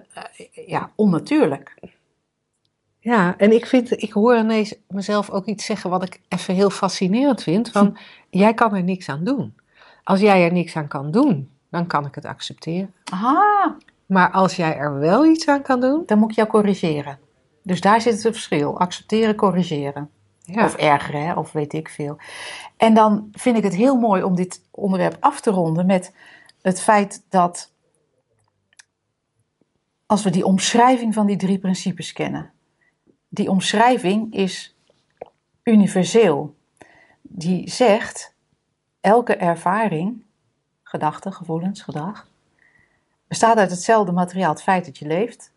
[0.66, 1.74] ja, onnatuurlijk.
[3.02, 6.70] Ja, en ik, vind, ik hoor ineens mezelf ook iets zeggen wat ik even heel
[6.70, 7.70] fascinerend vind.
[7.70, 7.96] Van,
[8.30, 9.54] jij kan er niks aan doen.
[10.04, 12.94] Als jij er niks aan kan doen, dan kan ik het accepteren.
[13.04, 17.18] Aha, Maar als jij er wel iets aan kan doen, dan moet ik jou corrigeren.
[17.62, 18.78] Dus daar zit het verschil.
[18.78, 20.10] Accepteren, corrigeren.
[20.40, 20.64] ja.
[20.64, 22.16] Of ergeren, hè, of weet ik veel.
[22.76, 26.14] En dan vind ik het heel mooi om dit onderwerp af te ronden met
[26.62, 27.72] het feit dat
[30.06, 32.50] als we die omschrijving van die drie principes kennen,
[33.34, 34.74] die omschrijving is
[35.62, 36.54] universeel.
[37.22, 38.34] Die zegt,
[39.00, 40.22] elke ervaring,
[40.82, 42.28] gedachte, gevoelens, gedrag,
[43.28, 44.52] bestaat uit hetzelfde materiaal.
[44.52, 45.52] Het feit dat je leeft,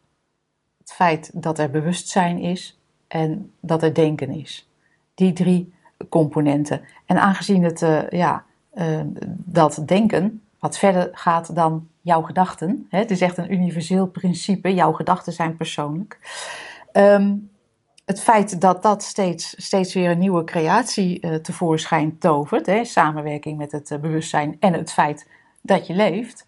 [0.78, 4.70] het feit dat er bewustzijn is en dat er denken is.
[5.14, 5.74] Die drie
[6.10, 6.82] componenten.
[7.06, 13.00] En aangezien het, uh, ja, uh, dat denken wat verder gaat dan jouw gedachten, hè,
[13.00, 16.20] het is echt een universeel principe, jouw gedachten zijn persoonlijk.
[16.94, 17.54] Um,
[18.06, 23.58] het feit dat dat steeds, steeds weer een nieuwe creatie uh, tevoorschijn tovert, hè, samenwerking
[23.58, 25.28] met het uh, bewustzijn en het feit
[25.62, 26.46] dat je leeft,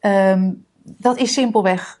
[0.00, 2.00] um, dat is simpelweg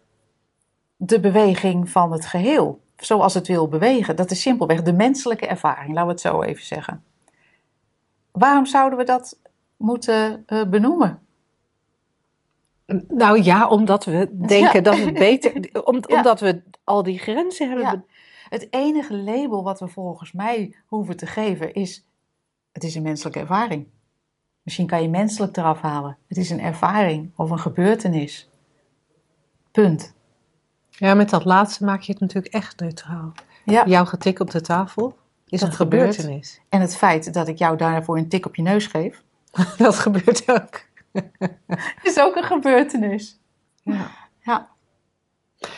[0.96, 4.16] de beweging van het geheel, zoals het wil bewegen.
[4.16, 7.04] Dat is simpelweg de menselijke ervaring, laten we het zo even zeggen.
[8.32, 9.38] Waarom zouden we dat
[9.76, 11.20] moeten uh, benoemen?
[13.08, 14.80] Nou ja, omdat we denken Ja.
[14.80, 16.16] dat het beter, om, Ja.
[16.16, 18.02] omdat we al die grenzen hebben Ja.
[18.52, 22.04] Het enige label wat we volgens mij hoeven te geven is:
[22.72, 23.86] het is een menselijke ervaring.
[24.62, 26.18] Misschien kan je menselijk eraf halen.
[26.28, 28.50] Het is een ervaring of een gebeurtenis.
[29.70, 30.14] Punt.
[30.90, 33.32] Ja, met dat laatste maak je het natuurlijk echt neutraal.
[33.64, 33.86] Ja.
[33.86, 36.14] Jouw getik op de tafel is Dat een gebeurt.
[36.14, 36.60] gebeurtenis.
[36.68, 39.22] En het feit dat ik jou daarvoor een tik op je neus geef,
[39.78, 40.84] dat gebeurt ook.
[42.02, 43.40] is ook een gebeurtenis.
[43.82, 44.10] Ja.
[44.40, 44.71] Ja.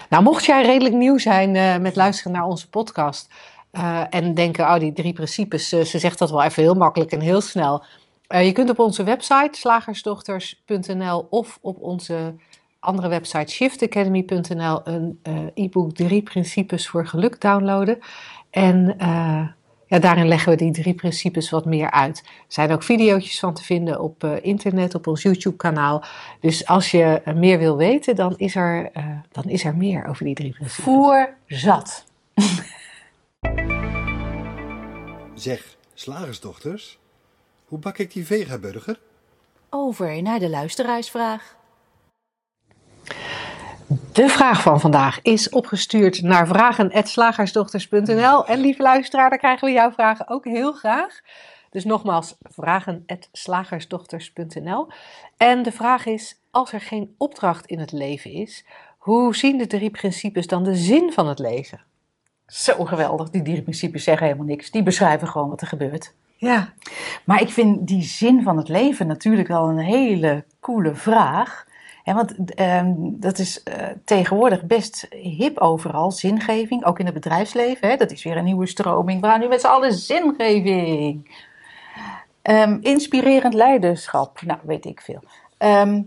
[0.08, 3.32] Nou, mocht jij redelijk nieuw zijn eh, met luisteren naar onze podcast
[3.70, 7.12] eh, en denken, oh, die drie principes, eh, ze zegt dat wel even heel makkelijk
[7.12, 7.84] en heel snel.
[8.28, 12.34] Je kunt op onze website slagersdochters.nl of op onze
[12.78, 15.20] andere website shiftacademy.nl een
[15.54, 17.98] e-book drie principes voor geluk downloaden.
[18.50, 18.96] En
[19.86, 22.18] ja, daarin leggen we die drie principes wat meer uit.
[22.18, 26.04] Er zijn ook video's van te vinden op eh, internet, op ons YouTube kanaal.
[26.40, 30.06] Dus als je eh, meer wil weten, dan is, er, eh, dan is er meer
[30.06, 30.84] over die drie principes.
[30.84, 32.04] Voer zat.
[35.34, 36.98] Zeg, slagersdochters,
[37.64, 39.00] hoe bak ik die vegaburger?
[39.70, 41.56] Over naar de luisteraarsvraag.
[44.12, 48.46] De vraag van vandaag is opgestuurd naar vragen.slagersdochters.nl.
[48.46, 51.20] En lieve luisteraar, daar krijgen we jouw vragen ook heel graag.
[51.70, 54.88] Dus nogmaals, vragen.slagersdochters.nl.
[55.36, 58.64] En de vraag is, als er geen opdracht in het leven is,
[58.98, 61.80] hoe zien de drie principes dan de zin van het leven?
[62.46, 63.30] Zo geweldig.
[63.30, 64.70] Die drie principes zeggen helemaal niks.
[64.70, 66.14] Die beschrijven gewoon wat er gebeurt.
[66.36, 66.72] Ja,
[67.24, 71.66] Maar ik vind die zin van het leven natuurlijk wel een hele coole vraag.
[72.04, 77.88] Want ehm, dat is eh, tegenwoordig best hip overal, zingeving, ook in het bedrijfsleven.
[77.88, 79.20] Hè, dat is weer een nieuwe stroming.
[79.20, 81.42] We gaan nu met z'n allen zingeving.
[82.42, 85.22] Ehm, inspirerend leiderschap, nou weet ik veel.
[85.58, 86.02] Ehm,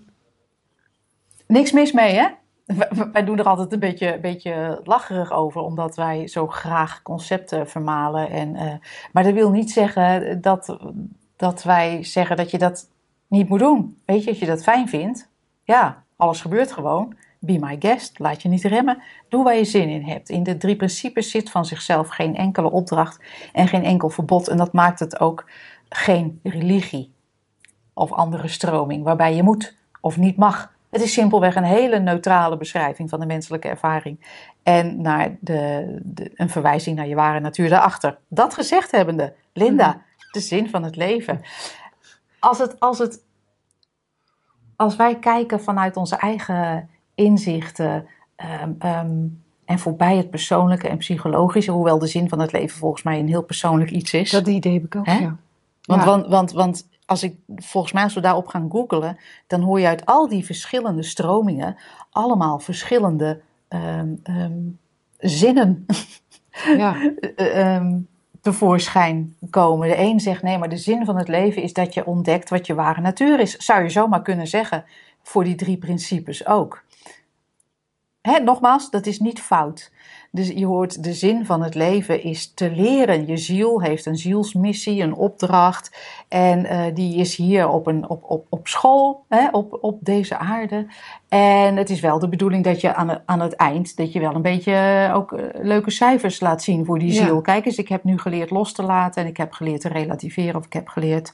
[1.48, 2.28] niks mis mee, hè?
[2.66, 7.70] Wij- Wij doen er altijd een beetje, beetje lacherig over, omdat wij zo graag concepten
[7.70, 8.30] vermalen.
[8.30, 8.74] En, eh,
[9.12, 10.78] maar dat wil niet zeggen dat,
[11.36, 12.90] dat wij zeggen dat je dat
[13.28, 13.98] niet moet doen.
[14.06, 15.30] Weet je, als je dat fijn vindt,
[15.68, 17.16] ja, alles gebeurt gewoon.
[17.40, 19.02] Be my guest, laat je niet remmen.
[19.30, 20.30] Doe waar je zin in hebt.
[20.30, 24.48] In de drie principes zit van zichzelf geen enkele opdracht en geen enkel verbod.
[24.48, 25.50] En dat maakt het ook
[25.90, 27.14] geen religie
[27.94, 30.76] of andere stroming waarbij je moet of niet mag.
[30.90, 34.44] Het is simpelweg een hele neutrale beschrijving van de menselijke ervaring.
[34.64, 38.18] En naar de, de, een verwijzing naar je ware natuur daarachter.
[38.28, 40.02] Dat gezegd hebbende, Linda,
[40.32, 41.42] de zin van het leven.
[42.40, 43.26] Als, het, als, het,
[44.78, 49.26] als wij kijken vanuit onze eigen inzichten ehm, ehm,
[49.66, 53.28] en voorbij het persoonlijke en psychologische, hoewel de zin van het leven volgens mij een
[53.28, 54.30] heel persoonlijk iets is.
[54.30, 55.18] dat idee heb ik ook, Hè?
[55.18, 55.36] ja.
[55.82, 56.08] Want, Ja.
[56.08, 59.88] want, want, want als ik, volgens mij als we daarop gaan googelen, dan hoor je
[59.88, 61.76] uit al die verschillende stromingen
[62.12, 64.16] allemaal verschillende ehm,
[65.18, 65.86] zinnen
[66.78, 66.96] ja.
[68.52, 69.88] tevoorschijn komen.
[69.88, 72.68] De een zegt nee, maar de zin van het leven is dat je ontdekt wat
[72.68, 73.56] je ware natuur is.
[73.56, 74.86] Zou je zomaar kunnen zeggen
[75.24, 76.84] voor die drie principes ook.
[78.22, 79.92] Hè, nogmaals, dat is niet fout.
[80.32, 83.28] Dus je hoort, de zin van het leven is te leren.
[83.28, 85.98] Je ziel heeft een zielsmissie, een opdracht.
[86.28, 90.38] En eh, die is hier op, een, op, op, op school, hè, op, op deze
[90.38, 90.86] aarde.
[91.30, 94.20] En het is wel de bedoeling dat je aan, het- aan het eind, dat je
[94.20, 97.26] wel een beetje eh, ook eh, leuke cijfers laat zien voor die Ja.
[97.26, 97.42] ziel.
[97.42, 100.56] Kijk eens, ik heb nu geleerd los te laten en ik heb geleerd te relativeren.
[100.56, 101.34] Of ik heb geleerd,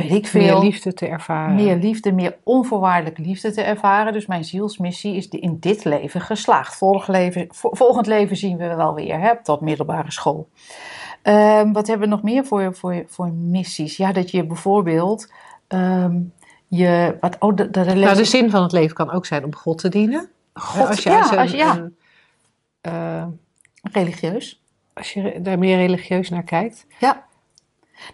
[0.00, 1.54] weet ik veel Meer liefde te ervaren.
[1.54, 4.12] meer liefde, meer onvoorwaardelijke liefde te ervaren.
[4.12, 6.76] Dus mijn zielsmissie is in dit leven geslaagd.
[6.76, 10.48] Volgend leven, vo- volgend leven zien we wel weer hè, tot middelbare school.
[11.22, 13.96] Ehm, wat hebben we nog meer voor, voor, voor missies?
[13.96, 15.32] Ja, dat je bijvoorbeeld
[15.68, 16.18] ehm,
[16.68, 17.16] je.
[17.20, 19.78] Wat, oh, de, de, Nou, de zin van het leven kan ook zijn om God
[19.78, 20.28] te dienen.
[20.54, 21.76] God, als je, ja, als je, als je- ja.
[21.76, 21.96] een-
[22.80, 23.24] eh,
[23.92, 24.62] religieus.
[24.94, 26.86] als je daar meer religieus naar kijkt.
[27.00, 27.24] Ja.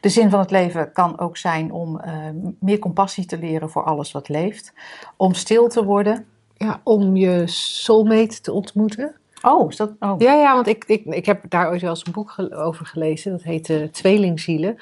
[0.00, 2.14] De zin van het leven kan ook zijn om eh,
[2.60, 4.72] meer compassie te leren voor alles wat leeft.
[5.16, 6.26] Om stil te worden.
[6.56, 9.14] Ja, om je soulmate te ontmoeten.
[9.42, 9.92] Oh, is dat.
[10.00, 10.14] Oh.
[10.20, 12.86] Ja, ja, want ik, ik, ik heb daar ooit wel eens een boek ge- over
[12.86, 13.30] gelezen.
[13.32, 14.78] Dat heette Tweelingzielen.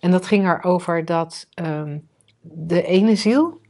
[0.00, 1.98] En dat ging erover dat ehm,
[2.40, 3.60] de ene ziel,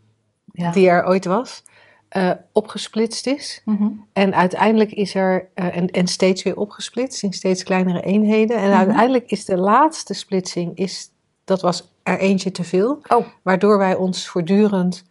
[0.52, 0.70] Ja.
[0.70, 1.62] die er ooit was,
[2.10, 3.62] eh, opgesplitst is.
[3.64, 3.88] Mhm.
[4.12, 8.56] En uiteindelijk is er, eh, en, en steeds weer opgesplitst in steeds kleinere eenheden.
[8.56, 8.76] En Mhm.
[8.78, 11.10] uiteindelijk is de laatste splitsing, is,
[11.44, 13.00] dat was er eentje te veel.
[13.08, 15.04] Oh, Waardoor wij ons voortdurend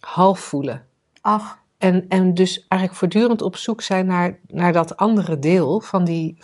[0.00, 0.84] half voelen.
[1.20, 1.58] ach.
[1.78, 6.38] En, en dus eigenlijk voortdurend op zoek zijn naar, naar dat andere deel van die.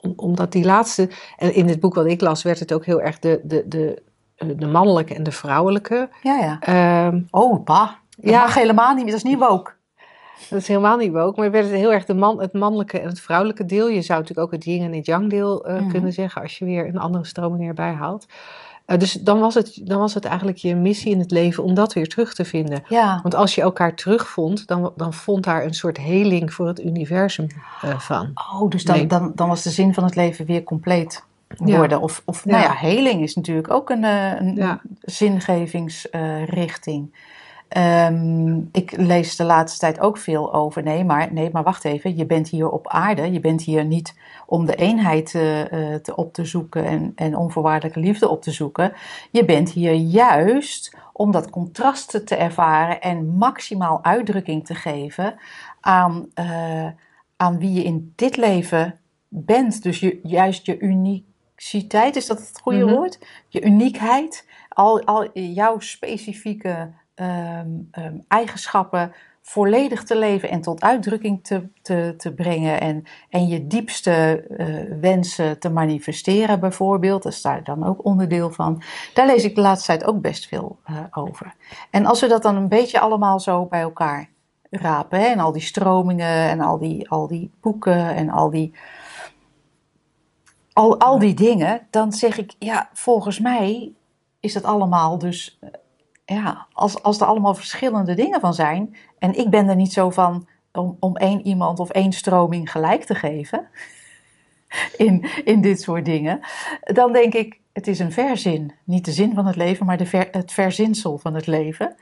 [0.00, 1.10] om- Omdat die laatste.
[1.36, 4.02] En in het boek wat ik las, werd het ook heel erg de, de, de,
[4.36, 6.08] eh, de mannelijke en de vrouwelijke.
[6.22, 6.60] Ja, ja.
[6.60, 7.90] Ehm, Oh, bah.
[8.20, 8.40] Dat Ja.
[8.40, 9.12] mag helemaal niet meer.
[9.12, 9.70] Dat is niet woke.
[10.50, 13.08] Dat is helemaal niet woke, maar werd het heel erg de man, het mannelijke en
[13.08, 13.88] het vrouwelijke deel.
[13.88, 15.90] Je zou natuurlijk ook het yin en het yang deel eh, Mhm.
[15.90, 18.26] kunnen zeggen als je weer een andere stroming erbij haalt.
[18.84, 21.74] Eh, dus dan was, het, dan was het eigenlijk je missie in het leven om
[21.74, 22.82] dat weer terug te vinden.
[22.88, 26.84] Ja, Want als je elkaar terugvond, dan, dan vond daar een soort heling voor het
[26.84, 27.46] universum
[27.82, 28.30] eh, van.
[28.34, 29.06] oh, dus dan, Nee.
[29.06, 31.24] dan, dan was de zin van het leven weer compleet
[31.64, 31.76] Ja.
[31.76, 32.00] worden.
[32.00, 32.72] Of, of nou Ja.
[32.74, 34.80] heling is natuurlijk ook een, een Ja.
[35.00, 37.14] zingevingsrichting.
[37.68, 40.82] Ehm, ik lees de laatste tijd ook veel over.
[40.82, 42.16] Nee maar, nee, maar wacht even.
[42.16, 43.32] Je bent hier op aarde.
[43.32, 44.14] Je bent hier niet
[44.46, 48.50] om de eenheid eh, eh, te op te zoeken en, en onvoorwaardelijke liefde op te
[48.50, 48.92] zoeken.
[49.30, 55.34] Je bent hier juist om dat contrast te ervaren en maximaal uitdrukking te geven
[55.80, 56.86] aan, eh,
[57.36, 59.82] aan wie je in dit leven bent.
[59.82, 62.94] Dus je, juist je uniciteit, is dat het goede Mhm.
[62.94, 63.18] woord?
[63.48, 69.12] Je uniekheid, al, al jouw specifieke ehm, ehm, eigenschappen
[69.48, 74.98] volledig te leven en tot uitdrukking te, te, te brengen en, en je diepste eh,
[75.00, 77.22] wensen te manifesteren bijvoorbeeld.
[77.22, 78.82] Dat is daar dan ook onderdeel van.
[79.14, 81.54] Daar lees ik de laatste tijd ook best veel eh, over.
[81.90, 84.28] En als we dat dan een beetje allemaal zo bij elkaar
[84.70, 88.74] rapen hè, en al die stromingen en al die, al die boeken en al die,
[90.72, 93.92] al, al die dingen, dan zeg ik ja, volgens mij
[94.40, 95.68] is dat allemaal dus eh,
[96.34, 100.10] ja, als, als er allemaal verschillende dingen van zijn, en ik ben er niet zo
[100.10, 103.68] van om, om één iemand of één stroming gelijk te geven
[104.96, 106.40] in, in dit soort dingen,
[106.80, 108.72] dan denk ik, het is een verzin.
[108.84, 111.94] Niet de zin van het leven, maar de ver, het verzinsel van het leven.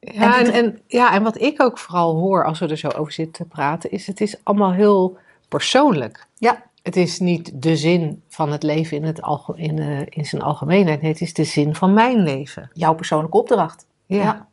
[0.00, 3.12] Ja En en, ja, en wat ik ook vooral hoor als we er zo over
[3.12, 6.26] zitten te praten, is het is allemaal heel persoonlijk.
[6.38, 10.26] Ja, Het is niet de zin van het leven in, het alge- in, eh, in
[10.26, 11.02] zijn algemeenheid.
[11.02, 12.70] Nee, het is de zin van mijn leven.
[12.72, 13.86] jouw persoonlijke opdracht.
[14.06, 14.22] Ja.
[14.22, 14.48] Ja.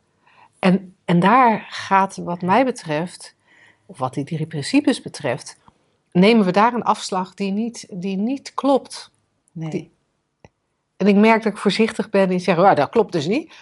[0.58, 3.34] En, en daar gaat, wat mij betreft,
[3.86, 5.58] of wat die drie principes betreft,
[6.12, 9.10] nemen we daar een afslag die niet, die niet klopt.
[9.52, 9.70] Nee.
[9.70, 9.90] Die-
[10.96, 13.54] En ik merk dat ik voorzichtig ben in zeggen, "Ah, dat klopt dus niet.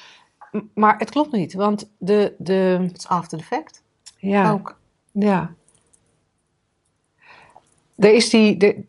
[0.52, 3.82] M- Maar het klopt niet, want de, de, Het is after the fact.
[4.18, 4.78] ja, Ook.
[5.12, 5.54] ja.
[8.02, 8.86] Er is die,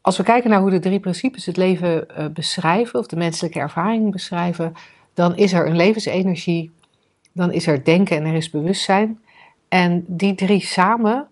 [0.00, 3.58] als we kijken naar hoe de drie principes het leven eh, beschrijven, of de menselijke
[3.58, 4.72] ervaring beschrijven,
[5.12, 6.70] dan is er een levensenergie,
[7.32, 9.20] dan is er denken en er is bewustzijn.
[9.68, 11.28] En die drie samen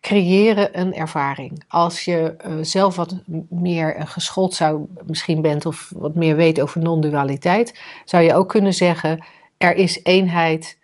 [0.00, 1.64] creëren een ervaring.
[1.68, 6.60] Als je eh, zelf wat meer eh, geschoold zou misschien bent of wat meer weet
[6.60, 9.24] over non-dualiteit, zou je ook kunnen zeggen:
[9.56, 10.78] er is eenheid,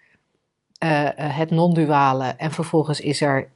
[1.16, 3.48] het non-duale, en vervolgens is er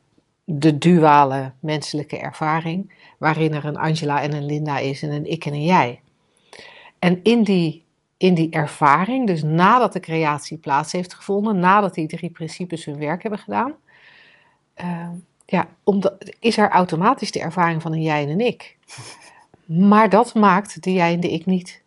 [0.45, 5.45] de duale menselijke ervaring, waarin er een Angela en een Linda is en een ik
[5.45, 6.01] en een jij.
[6.99, 7.85] En in die,
[8.17, 12.99] in die ervaring, dus nadat de creatie plaats heeft gevonden, nadat die drie principes hun
[12.99, 13.75] werk hebben gedaan,
[14.75, 15.09] eh,
[15.47, 18.77] ja, omdat, is er automatisch de ervaring van een jij en een ik.
[19.67, 21.83] Maar dat maakt de jij en de ik niet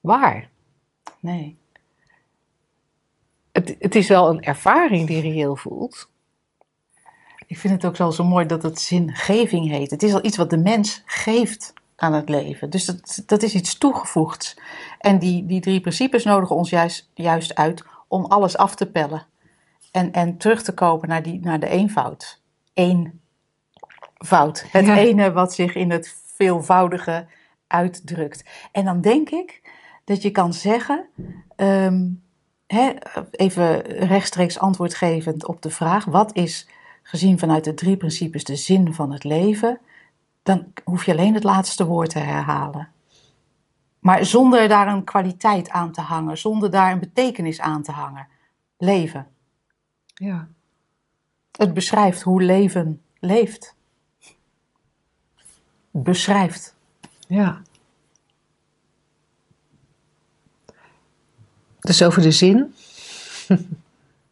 [0.00, 0.48] waar.
[1.20, 1.56] Nee.
[3.52, 6.10] Het, het is wel een ervaring die reëel voelt.
[7.52, 9.90] Ik vind het ook zo, zo mooi dat het zingeving heet.
[9.90, 12.70] Het is al iets wat de mens geeft aan het leven.
[12.70, 14.56] Dus dat, dat is iets toegevoegds.
[14.98, 19.26] En die, die drie principes nodigen ons juist, juist uit om alles af te pellen.
[19.90, 22.40] En, en terug te komen naar, die, naar de eenvoud.
[22.72, 24.64] Eenvoud.
[24.70, 24.96] Het Ja.
[24.96, 27.26] ene wat zich in het veelvoudige
[27.66, 28.44] uitdrukt.
[28.72, 29.70] En dan denk ik
[30.04, 31.06] dat je kan zeggen,
[31.56, 32.08] ehm,
[32.66, 32.92] hè,
[33.30, 36.68] even rechtstreeks antwoord gevend op de vraag: wat is
[37.02, 39.80] gezien vanuit de drie principes de zin van het leven?
[40.42, 42.88] Dan hoef je alleen het laatste woord te herhalen.
[43.98, 48.28] Maar zonder daar een kwaliteit aan te hangen, zonder daar een betekenis aan te hangen.
[48.78, 49.26] Leven.
[50.14, 50.48] Ja.
[51.52, 53.74] Het beschrijft hoe leven leeft.
[55.90, 56.74] Beschrijft.
[57.26, 57.62] Ja.
[61.80, 62.74] Dus over de zin.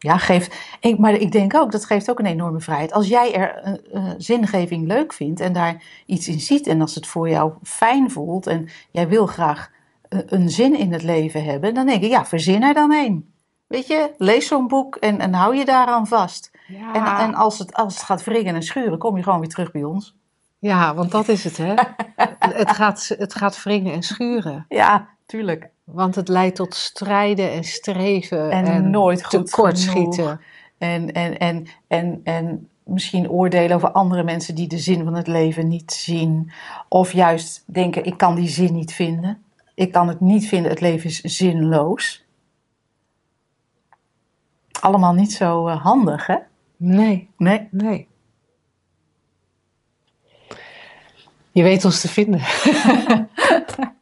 [0.03, 0.55] Ja, geeft.
[0.81, 2.93] Ik, maar ik denk ook, dat geeft ook een enorme vrijheid.
[2.93, 6.95] Als jij er een eh, zingeving leuk vindt en daar iets in ziet en als
[6.95, 9.71] het voor jou fijn voelt en jij wil graag
[10.09, 13.33] eh, een zin in het leven hebben, dan denk ik, ja, verzin er dan een.
[13.67, 16.51] Weet je, lees zo'n boek en, en hou je daaraan vast.
[16.67, 16.95] Ja.
[16.95, 19.71] En, en als, het, als het gaat wringen en schuren, kom je gewoon weer terug
[19.71, 20.17] bij ons.
[20.59, 21.75] ja, want dat is het, hè?
[22.63, 24.65] het, gaat, het gaat wringen en schuren.
[24.69, 25.71] Ja, tuurlijk.
[25.93, 28.51] Want het leidt tot strijden en streven.
[28.51, 30.41] En nooit goed tekortschieten.
[30.79, 35.27] En, en, en, en, en misschien oordelen over andere mensen die de zin van het
[35.27, 36.53] leven niet zien.
[36.89, 39.43] Of juist denken, ik kan die zin niet vinden.
[39.75, 42.25] Ik kan het niet vinden, het leven is zinloos.
[44.81, 46.37] Allemaal niet zo eh, handig, hè?
[46.77, 47.69] Nee, Nee.
[47.71, 48.09] nee.
[51.53, 52.41] Je weet ons te vinden.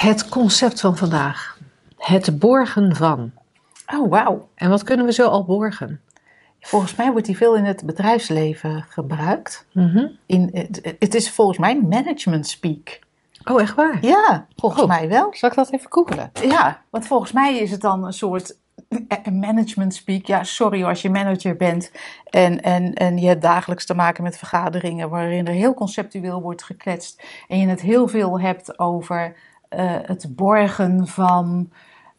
[0.00, 1.58] Het concept van vandaag.
[1.96, 3.32] Het borgen van.
[3.94, 4.48] Oh, wauw.
[4.54, 6.00] En wat kunnen we zo al borgen?
[6.60, 9.66] Volgens mij wordt die veel in het bedrijfsleven gebruikt.
[9.72, 10.06] Mhm.
[10.26, 12.98] In, het, het is volgens mij management speak.
[13.44, 13.98] Oh, echt waar?
[14.00, 14.88] Ja, volgens Oh.
[14.88, 15.28] mij wel.
[15.32, 16.30] Zal ik dat even googelen?
[16.42, 18.56] Ja, want volgens mij is het dan een soort
[18.88, 20.26] eh, management speak.
[20.26, 21.92] Ja, sorry als je manager bent
[22.24, 26.62] en, en, en je hebt dagelijks te maken met vergaderingen waarin er heel conceptueel wordt
[26.62, 27.22] gekletst.
[27.48, 29.34] En je het heel veel hebt over
[29.78, 31.70] het borgen van,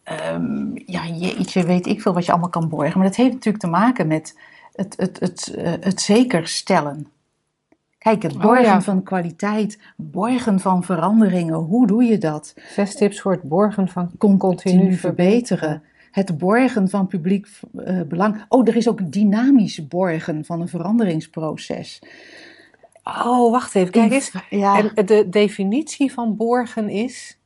[0.02, 2.98] ehm, ja jeetje, weet ik veel wat je allemaal kan borgen.
[2.98, 4.38] Maar dat heeft natuurlijk te maken met
[4.72, 7.06] het, het, het, eh, het zeker stellen.
[7.98, 8.82] Kijk, het Oh, borgen ja.
[8.82, 12.54] van kwaliteit, borgen van veranderingen, hoe doe je dat?
[12.74, 15.82] Zes tips voor het borgen van continu verbeteren.
[16.10, 17.48] Het borgen van publiek
[17.84, 18.44] eh, belang.
[18.48, 22.02] Oh, er is ook dynamisch borgen van een veranderingsproces.
[23.04, 23.92] Oh, wacht even.
[23.92, 24.32] Kijk eens.
[24.50, 27.38] Ja, En de definitie van borgen is.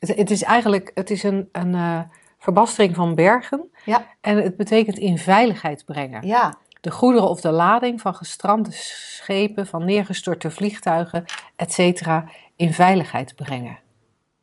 [0.00, 2.00] Het, het is eigenlijk het is een, een eh,
[2.38, 3.70] verbastering van bergen.
[3.84, 6.26] ja, En het betekent in veiligheid brengen.
[6.26, 11.24] ja, De goederen of de lading van gestrande schepen, van neergestorte vliegtuigen,
[11.56, 12.06] etc.
[12.56, 13.78] in veiligheid brengen.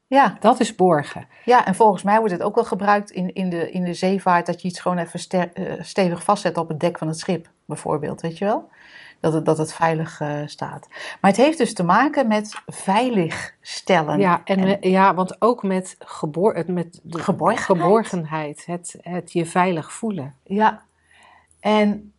[0.08, 1.28] ja, Dat is borgen.
[1.46, 4.46] ja, en volgens mij wordt het ook wel gebruikt in, in, de, in de zeevaart
[4.46, 7.50] dat je iets gewoon even ster- eh, stevig vastzet op het dek van het schip,
[7.66, 8.70] bijvoorbeeld, weet je wel?
[9.20, 10.88] Dat het, dat het veilig eh, staat.
[11.22, 14.20] Maar het heeft dus te maken met veilig stellen.
[14.20, 17.80] Ja, en, En- me- ja, want ook met, gebor, het, met de Geborgenheid?
[17.80, 20.36] geborgenheid, het, het je veilig voelen.
[20.44, 20.82] Ja,
[21.60, 22.12] en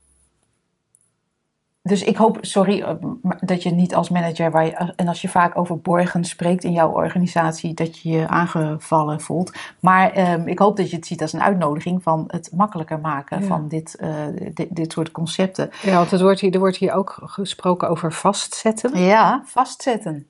[1.88, 2.94] dus ik hoop, sorry, eh,
[3.40, 6.72] dat je niet als manager, waar je, en als je vaak over borgen spreekt in
[6.72, 9.52] jouw organisatie, dat je je aangevallen voelt.
[9.80, 13.40] Maar ehm, ik hoop dat je het ziet als een uitnodiging van het makkelijker maken
[13.40, 13.46] Ja.
[13.46, 15.70] van dit, eh, dit, dit soort concepten.
[15.82, 20.26] Ja, want het wordt hier, er wordt hier ook gesproken over vastzetten, Ja, vastzetten.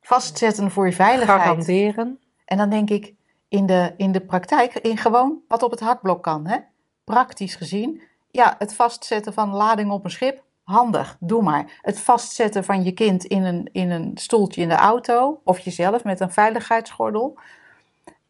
[0.00, 1.40] Vastzetten voor je veiligheid.
[1.40, 2.18] garanderen.
[2.44, 3.14] En dan denk ik,
[3.48, 6.56] in de, in de praktijk, in gewoon wat op het hakblok kan, hè?
[7.04, 8.00] praktisch gezien.
[8.30, 11.78] Ja, het vastzetten van lading op een schip, handig, doe maar.
[11.82, 16.04] Het vastzetten van je kind in een, in een stoeltje in de auto, of jezelf
[16.04, 17.38] met een veiligheidsgordel,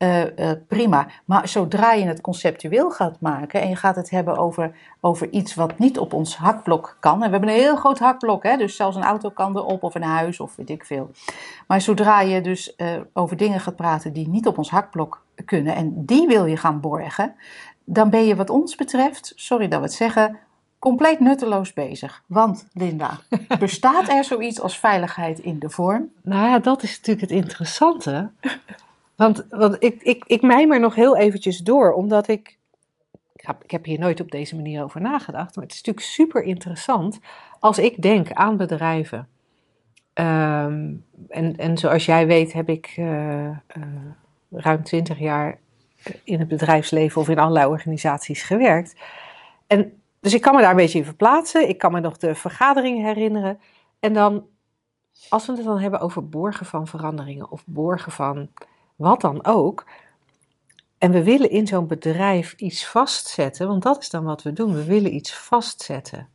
[0.02, 1.06] eh, eh, prima.
[1.24, 5.54] Maar zodra je het conceptueel gaat maken en je gaat het hebben over, over iets
[5.54, 7.14] wat niet op ons hakblok kan.
[7.14, 8.56] En we hebben een heel groot hakblok, hè?
[8.56, 11.10] dus zelfs een auto kan erop of een huis of weet ik veel.
[11.66, 15.74] Maar zodra je dus eh, over dingen gaat praten die niet op ons hakblok kunnen
[15.74, 17.34] en die wil je gaan borgen,
[17.84, 20.38] dan ben je wat ons betreft, sorry dat we het zeggen,
[20.82, 22.22] compleet nutteloos bezig.
[22.26, 23.18] Want Linda,
[23.58, 26.10] bestaat er zoiets als veiligheid in de vorm?
[26.22, 28.30] Nou ja, dat is natuurlijk het interessante.
[29.16, 32.58] Want, want ik, ik, ik mijmer nog heel eventjes door, omdat ik...
[33.34, 36.06] Ik heb, ik heb hier nooit op deze manier over nagedacht, maar het is natuurlijk
[36.06, 37.18] super interessant
[37.60, 39.28] als ik denk aan bedrijven.
[40.12, 40.92] Ehm,
[41.28, 43.56] en, en zoals jij weet heb ik eh, eh,
[44.50, 45.58] ruim twintig jaar
[46.24, 48.96] in het bedrijfsleven of in allerlei organisaties gewerkt.
[49.66, 51.68] En, dus ik kan me daar een beetje in verplaatsen.
[51.68, 53.60] Ik kan me nog de vergaderingen herinneren.
[54.00, 54.46] En dan,
[55.28, 58.48] als we het dan hebben over borgen van veranderingen of borgen van
[58.96, 59.86] wat dan ook.
[60.98, 64.74] En we willen in zo'n bedrijf iets vastzetten, want dat is dan wat we doen.
[64.74, 66.28] We willen iets vastzetten.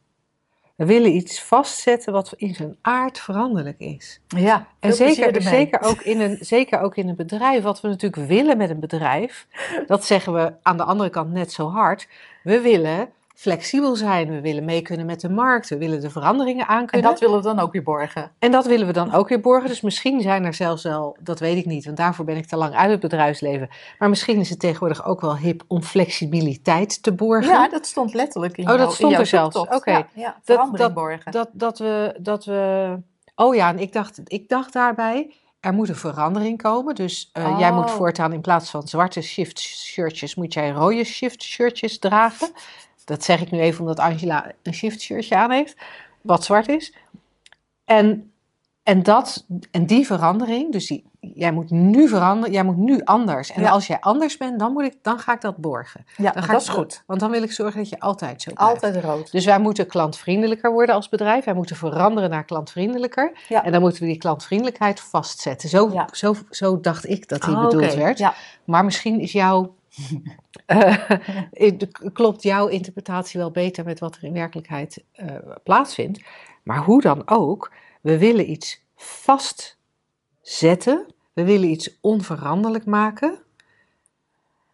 [0.75, 4.21] We willen iets vastzetten wat in zijn aard veranderlijk is.
[4.27, 8.27] Ja, En zeker, zeker, ook in een, zeker ook in een bedrijf, wat we natuurlijk
[8.27, 9.47] willen met een bedrijf,
[9.85, 12.07] dat zeggen we aan de andere kant net zo hard.
[12.43, 16.67] We willen flexibel zijn, we willen mee kunnen met de markt, we willen de veranderingen
[16.67, 17.09] En aankunnen.
[17.09, 18.31] dat willen we dan ook weer borgen.
[18.39, 19.69] En dat willen we dan ook weer borgen.
[19.69, 22.57] Dus misschien zijn er zelfs wel, dat weet ik niet, want daarvoor ben ik te
[22.57, 23.69] lang uit het bedrijfsleven.
[23.99, 27.51] Maar misschien is het tegenwoordig ook wel hip om flexibiliteit te borgen.
[27.53, 29.55] Ja, dat stond letterlijk in Oh, dat jouw- stond jouw er zelfs.
[29.57, 29.91] Oké.
[29.91, 31.31] Ja, ja, verandering borgen.
[31.31, 32.95] Dat, dat, we, dat we.
[33.35, 35.33] Oh ja, en ik dacht, ik dacht daarbij.
[35.59, 36.95] Er moet een verandering komen.
[36.95, 37.95] Dus eh, jij moet Oh.
[37.95, 42.49] voortaan in plaats van zwarte shift shirtjes, moet jij rode shift shirtjes dragen.
[43.07, 45.75] Dat zeg ik nu even omdat Angela een shift shirtje aan heeft,
[46.21, 46.93] wat zwart is.
[47.85, 48.31] En,
[48.83, 53.51] en, dat, en die verandering, dus die, jij moet nu veranderen, jij moet nu anders.
[53.51, 53.69] En Ja.
[53.69, 56.05] als jij anders bent, dan, moet ik, dan ga ik dat borgen.
[56.17, 57.03] ja, Dan ga dat ik- is goed.
[57.05, 58.71] Want dan wil ik zorgen dat je altijd zo blijft.
[58.83, 59.31] Altijd rood.
[59.31, 61.45] Dus wij moeten klantvriendelijker worden als bedrijf.
[61.45, 63.31] Wij moeten veranderen naar klantvriendelijker.
[63.49, 63.63] Ja.
[63.63, 65.69] En dan moeten we die klantvriendelijkheid vastzetten.
[65.69, 66.07] Zo, Ja.
[66.11, 68.17] zo, zo dacht ik dat die Oh, bedoeld werd.
[68.17, 68.33] Ja.
[68.63, 69.75] Maar misschien is jouw,
[70.65, 71.73] eh,
[72.13, 76.21] klopt jouw interpretatie wel beter met wat er in werkelijkheid eh, plaatsvindt.
[76.63, 77.71] Maar hoe dan ook,
[78.01, 79.65] we willen iets vastzetten.
[81.33, 83.39] We willen iets onveranderlijk maken.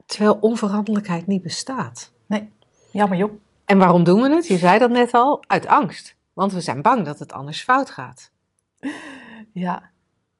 [0.05, 2.11] Terwijl onveranderlijkheid niet bestaat.
[2.91, 3.31] Jammer joh.
[3.65, 4.47] En waarom doen we het?
[4.47, 6.15] Je zei dat net al, uit angst.
[6.33, 8.31] Want we zijn bang dat het anders fout gaat.
[9.51, 9.91] Ja,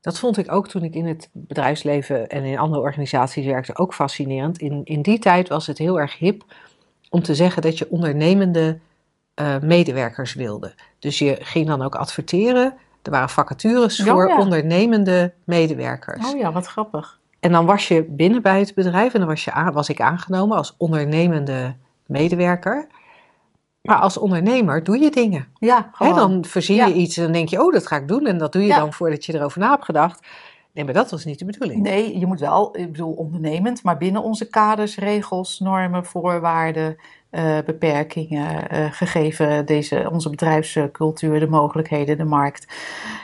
[0.03, 3.93] Dat vond ik ook toen ik in het bedrijfsleven en in andere organisaties werkte ook
[3.93, 4.57] fascinerend.
[4.57, 6.43] In, in die tijd was het heel erg hip
[7.09, 8.79] om te zeggen dat je ondernemende
[9.33, 10.73] eh, medewerkers wilde.
[10.99, 12.73] Dus je ging dan ook adverteren.
[13.01, 14.37] Er waren vacatures Oh, voor ja.
[14.37, 16.33] ondernemende medewerkers.
[16.33, 17.19] oh ja, wat grappig.
[17.39, 20.01] En dan was je binnen bij het bedrijf en dan was, je aan- was ik
[20.01, 21.75] aangenomen als ondernemende
[22.05, 22.87] medewerker.
[23.83, 25.47] Maar als ondernemer doe je dingen.
[25.59, 26.15] Ja, Hè, gewoon.
[26.15, 26.87] dan verzin je Ja.
[26.93, 28.25] iets en dan denk je, oh, dat ga ik doen.
[28.25, 28.79] En dat doe je Ja.
[28.79, 30.27] dan voordat je erover na hebt gedacht.
[30.73, 31.81] Nee, maar dat was niet de bedoeling.
[31.81, 36.95] Nee, je moet wel, ik bedoel ondernemend, maar binnen onze kaders, regels, normen, voorwaarden,
[37.33, 42.67] eh, beperkingen, eh, gegeven deze, onze bedrijfscultuur, de mogelijkheden, de markt,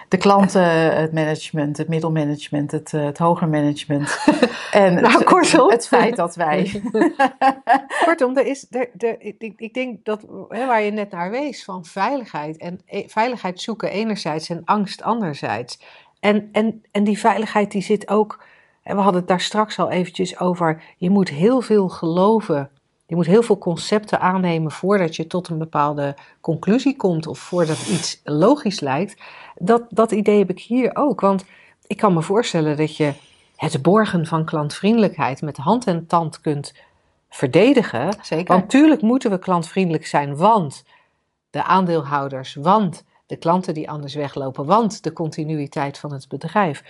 [0.08, 4.18] de klanten, het management, het middelmanagement, het, eh, het hoger management.
[4.72, 5.70] En Nou, het, kortom.
[5.70, 6.82] het feit dat wij.
[8.06, 11.32] Kortom, er is, er, er, ik, ik- ik denk dat hè, waar je net naar
[11.32, 15.80] wees van veiligheid en e- veiligheid zoeken enerzijds en angst anderzijds.
[16.20, 18.44] En, en, en die veiligheid die zit ook,
[18.84, 22.70] en we hadden het daar straks al eventjes over, je moet heel veel geloven.
[23.10, 27.88] Je moet heel veel concepten aannemen voordat je tot een bepaalde conclusie komt of voordat
[27.88, 29.22] iets logisch lijkt.
[29.56, 31.46] Dat, dat idee heb ik hier ook, want
[31.88, 33.14] ik kan me voorstellen dat je
[33.56, 36.74] het borgen van klantvriendelijkheid met hand en tand kunt
[37.30, 38.14] verdedigen.
[38.22, 38.54] Zeker.
[38.54, 40.84] Want tuurlijk moeten we klantvriendelijk zijn, want
[41.50, 46.84] de aandeelhouders, want de klanten die anders weglopen, want de continuïteit van het bedrijf.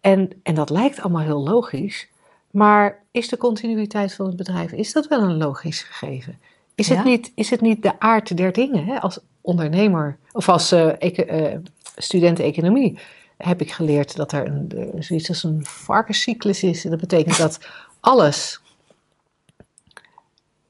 [0.00, 2.08] En, en dat lijkt allemaal heel logisch,
[2.52, 6.38] maar is de continuïteit van het bedrijf, is dat wel een logisch gegeven?
[6.74, 6.94] Is, Ja.
[6.94, 8.84] het, niet, is het niet de aard der dingen?
[8.84, 9.00] Hè?
[9.00, 11.54] Als ondernemer of als eh,
[11.96, 12.98] student economie
[13.36, 16.84] heb ik geleerd dat er een, eh, zoiets als een varkenscyclus is.
[16.84, 17.58] En dat betekent dat
[18.00, 18.60] alles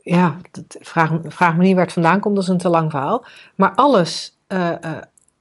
[0.03, 0.37] ja,
[0.81, 3.25] vraag, vraag me niet waar het vandaan komt, dat is een te lang verhaal.
[3.55, 4.37] Maar alles,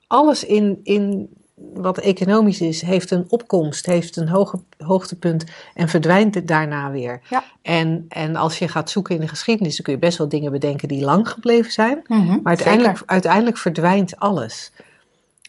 [0.07, 1.29] alles in, in
[1.73, 5.43] wat economisch is, heeft een opkomst, heeft een hoge, hoogtepunt
[5.73, 7.21] en verdwijnt het daarna weer.
[7.29, 7.43] Ja.
[7.61, 10.51] En, en als je gaat zoeken in de geschiedenis, dan kun je best wel dingen
[10.51, 12.01] bedenken die lang gebleven zijn.
[12.07, 13.11] Mhm, Maar uiteindelijk, zeker.
[13.13, 14.71] uiteindelijk verdwijnt alles.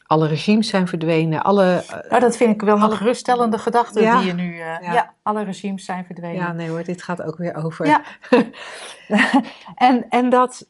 [0.06, 1.64] Alle regimes zijn verdwenen, alle...
[1.88, 4.18] eh, Nou, dat vind ik wel een geruststellende gedachte Ja.
[4.18, 4.52] die je nu...
[4.52, 4.92] eh, Ja.
[4.92, 5.14] ja.
[5.22, 6.36] alle regimes zijn verdwenen.
[6.36, 7.86] ja, nee hoor, dit gaat ook weer over.
[7.86, 8.02] Ja.
[9.88, 10.66] en, en dat.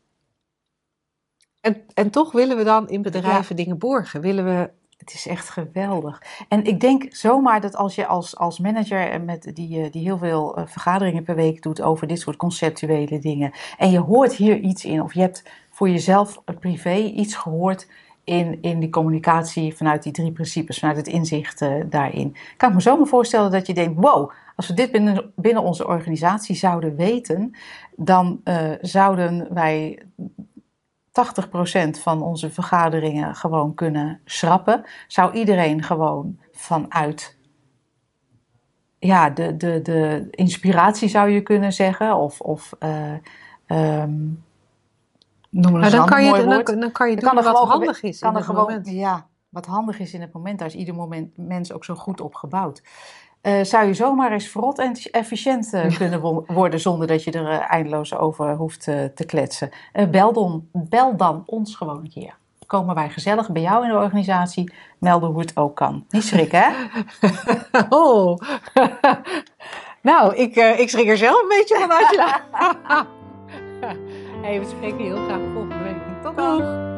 [1.60, 4.20] En, en toch willen we dan in bedrijven dingen borgen.
[4.20, 4.70] Willen we.
[5.04, 6.22] Het is echt geweldig.
[6.48, 10.18] En ik denk zomaar dat als je als, als manager met die, eh, die heel
[10.18, 13.52] veel eh, vergaderingen per week doet over dit soort conceptuele dingen.
[13.78, 17.88] En je hoort hier iets in, of je hebt voor jezelf eh, privé iets gehoord
[18.24, 22.36] in, in die communicatie vanuit die drie principes, vanuit het inzicht daarin.
[22.56, 25.86] Kan ik me zomaar voorstellen dat je denkt: wow, als we dit binnen, binnen onze
[25.86, 27.56] organisatie zouden weten,
[27.96, 28.40] dan
[28.80, 30.02] zouden wij
[31.12, 37.36] 80% van onze vergaderingen gewoon kunnen schrappen, zou iedereen gewoon vanuit
[38.98, 43.12] ja, de, de, de inspiratie zou je kunnen zeggen, of, of eh,
[43.66, 44.10] ehm,
[45.50, 47.68] noem Maar eens dan kan je, dan, kan je Dan doen kan er wat gewoon
[47.68, 48.90] handig is kan in er het gewoon, moment.
[48.90, 50.58] Ja, wat handig is in het moment.
[50.58, 52.82] Daar is ieder moment mens ook zo goed op gebouwd.
[53.42, 57.30] Eh, zou je zomaar eens verrot en efficiënt eh, kunnen wo- worden zonder dat je
[57.30, 58.80] er eh, eindeloos over hoeft
[59.14, 59.70] te kletsen.
[60.10, 62.34] Bel, dan, bel dan ons gewoon een keer.
[62.66, 66.04] Komen wij gezellig bij jou in de organisatie melden hoe het ook kan.
[66.10, 66.72] Niet schrikken, hè?
[67.88, 68.38] Oh.
[70.10, 72.40] nou, ik, ik schrik er zelf een beetje van, Angela.
[74.42, 76.22] hey, we spreken je heel graag volgende week.
[76.22, 76.91] Tot dan.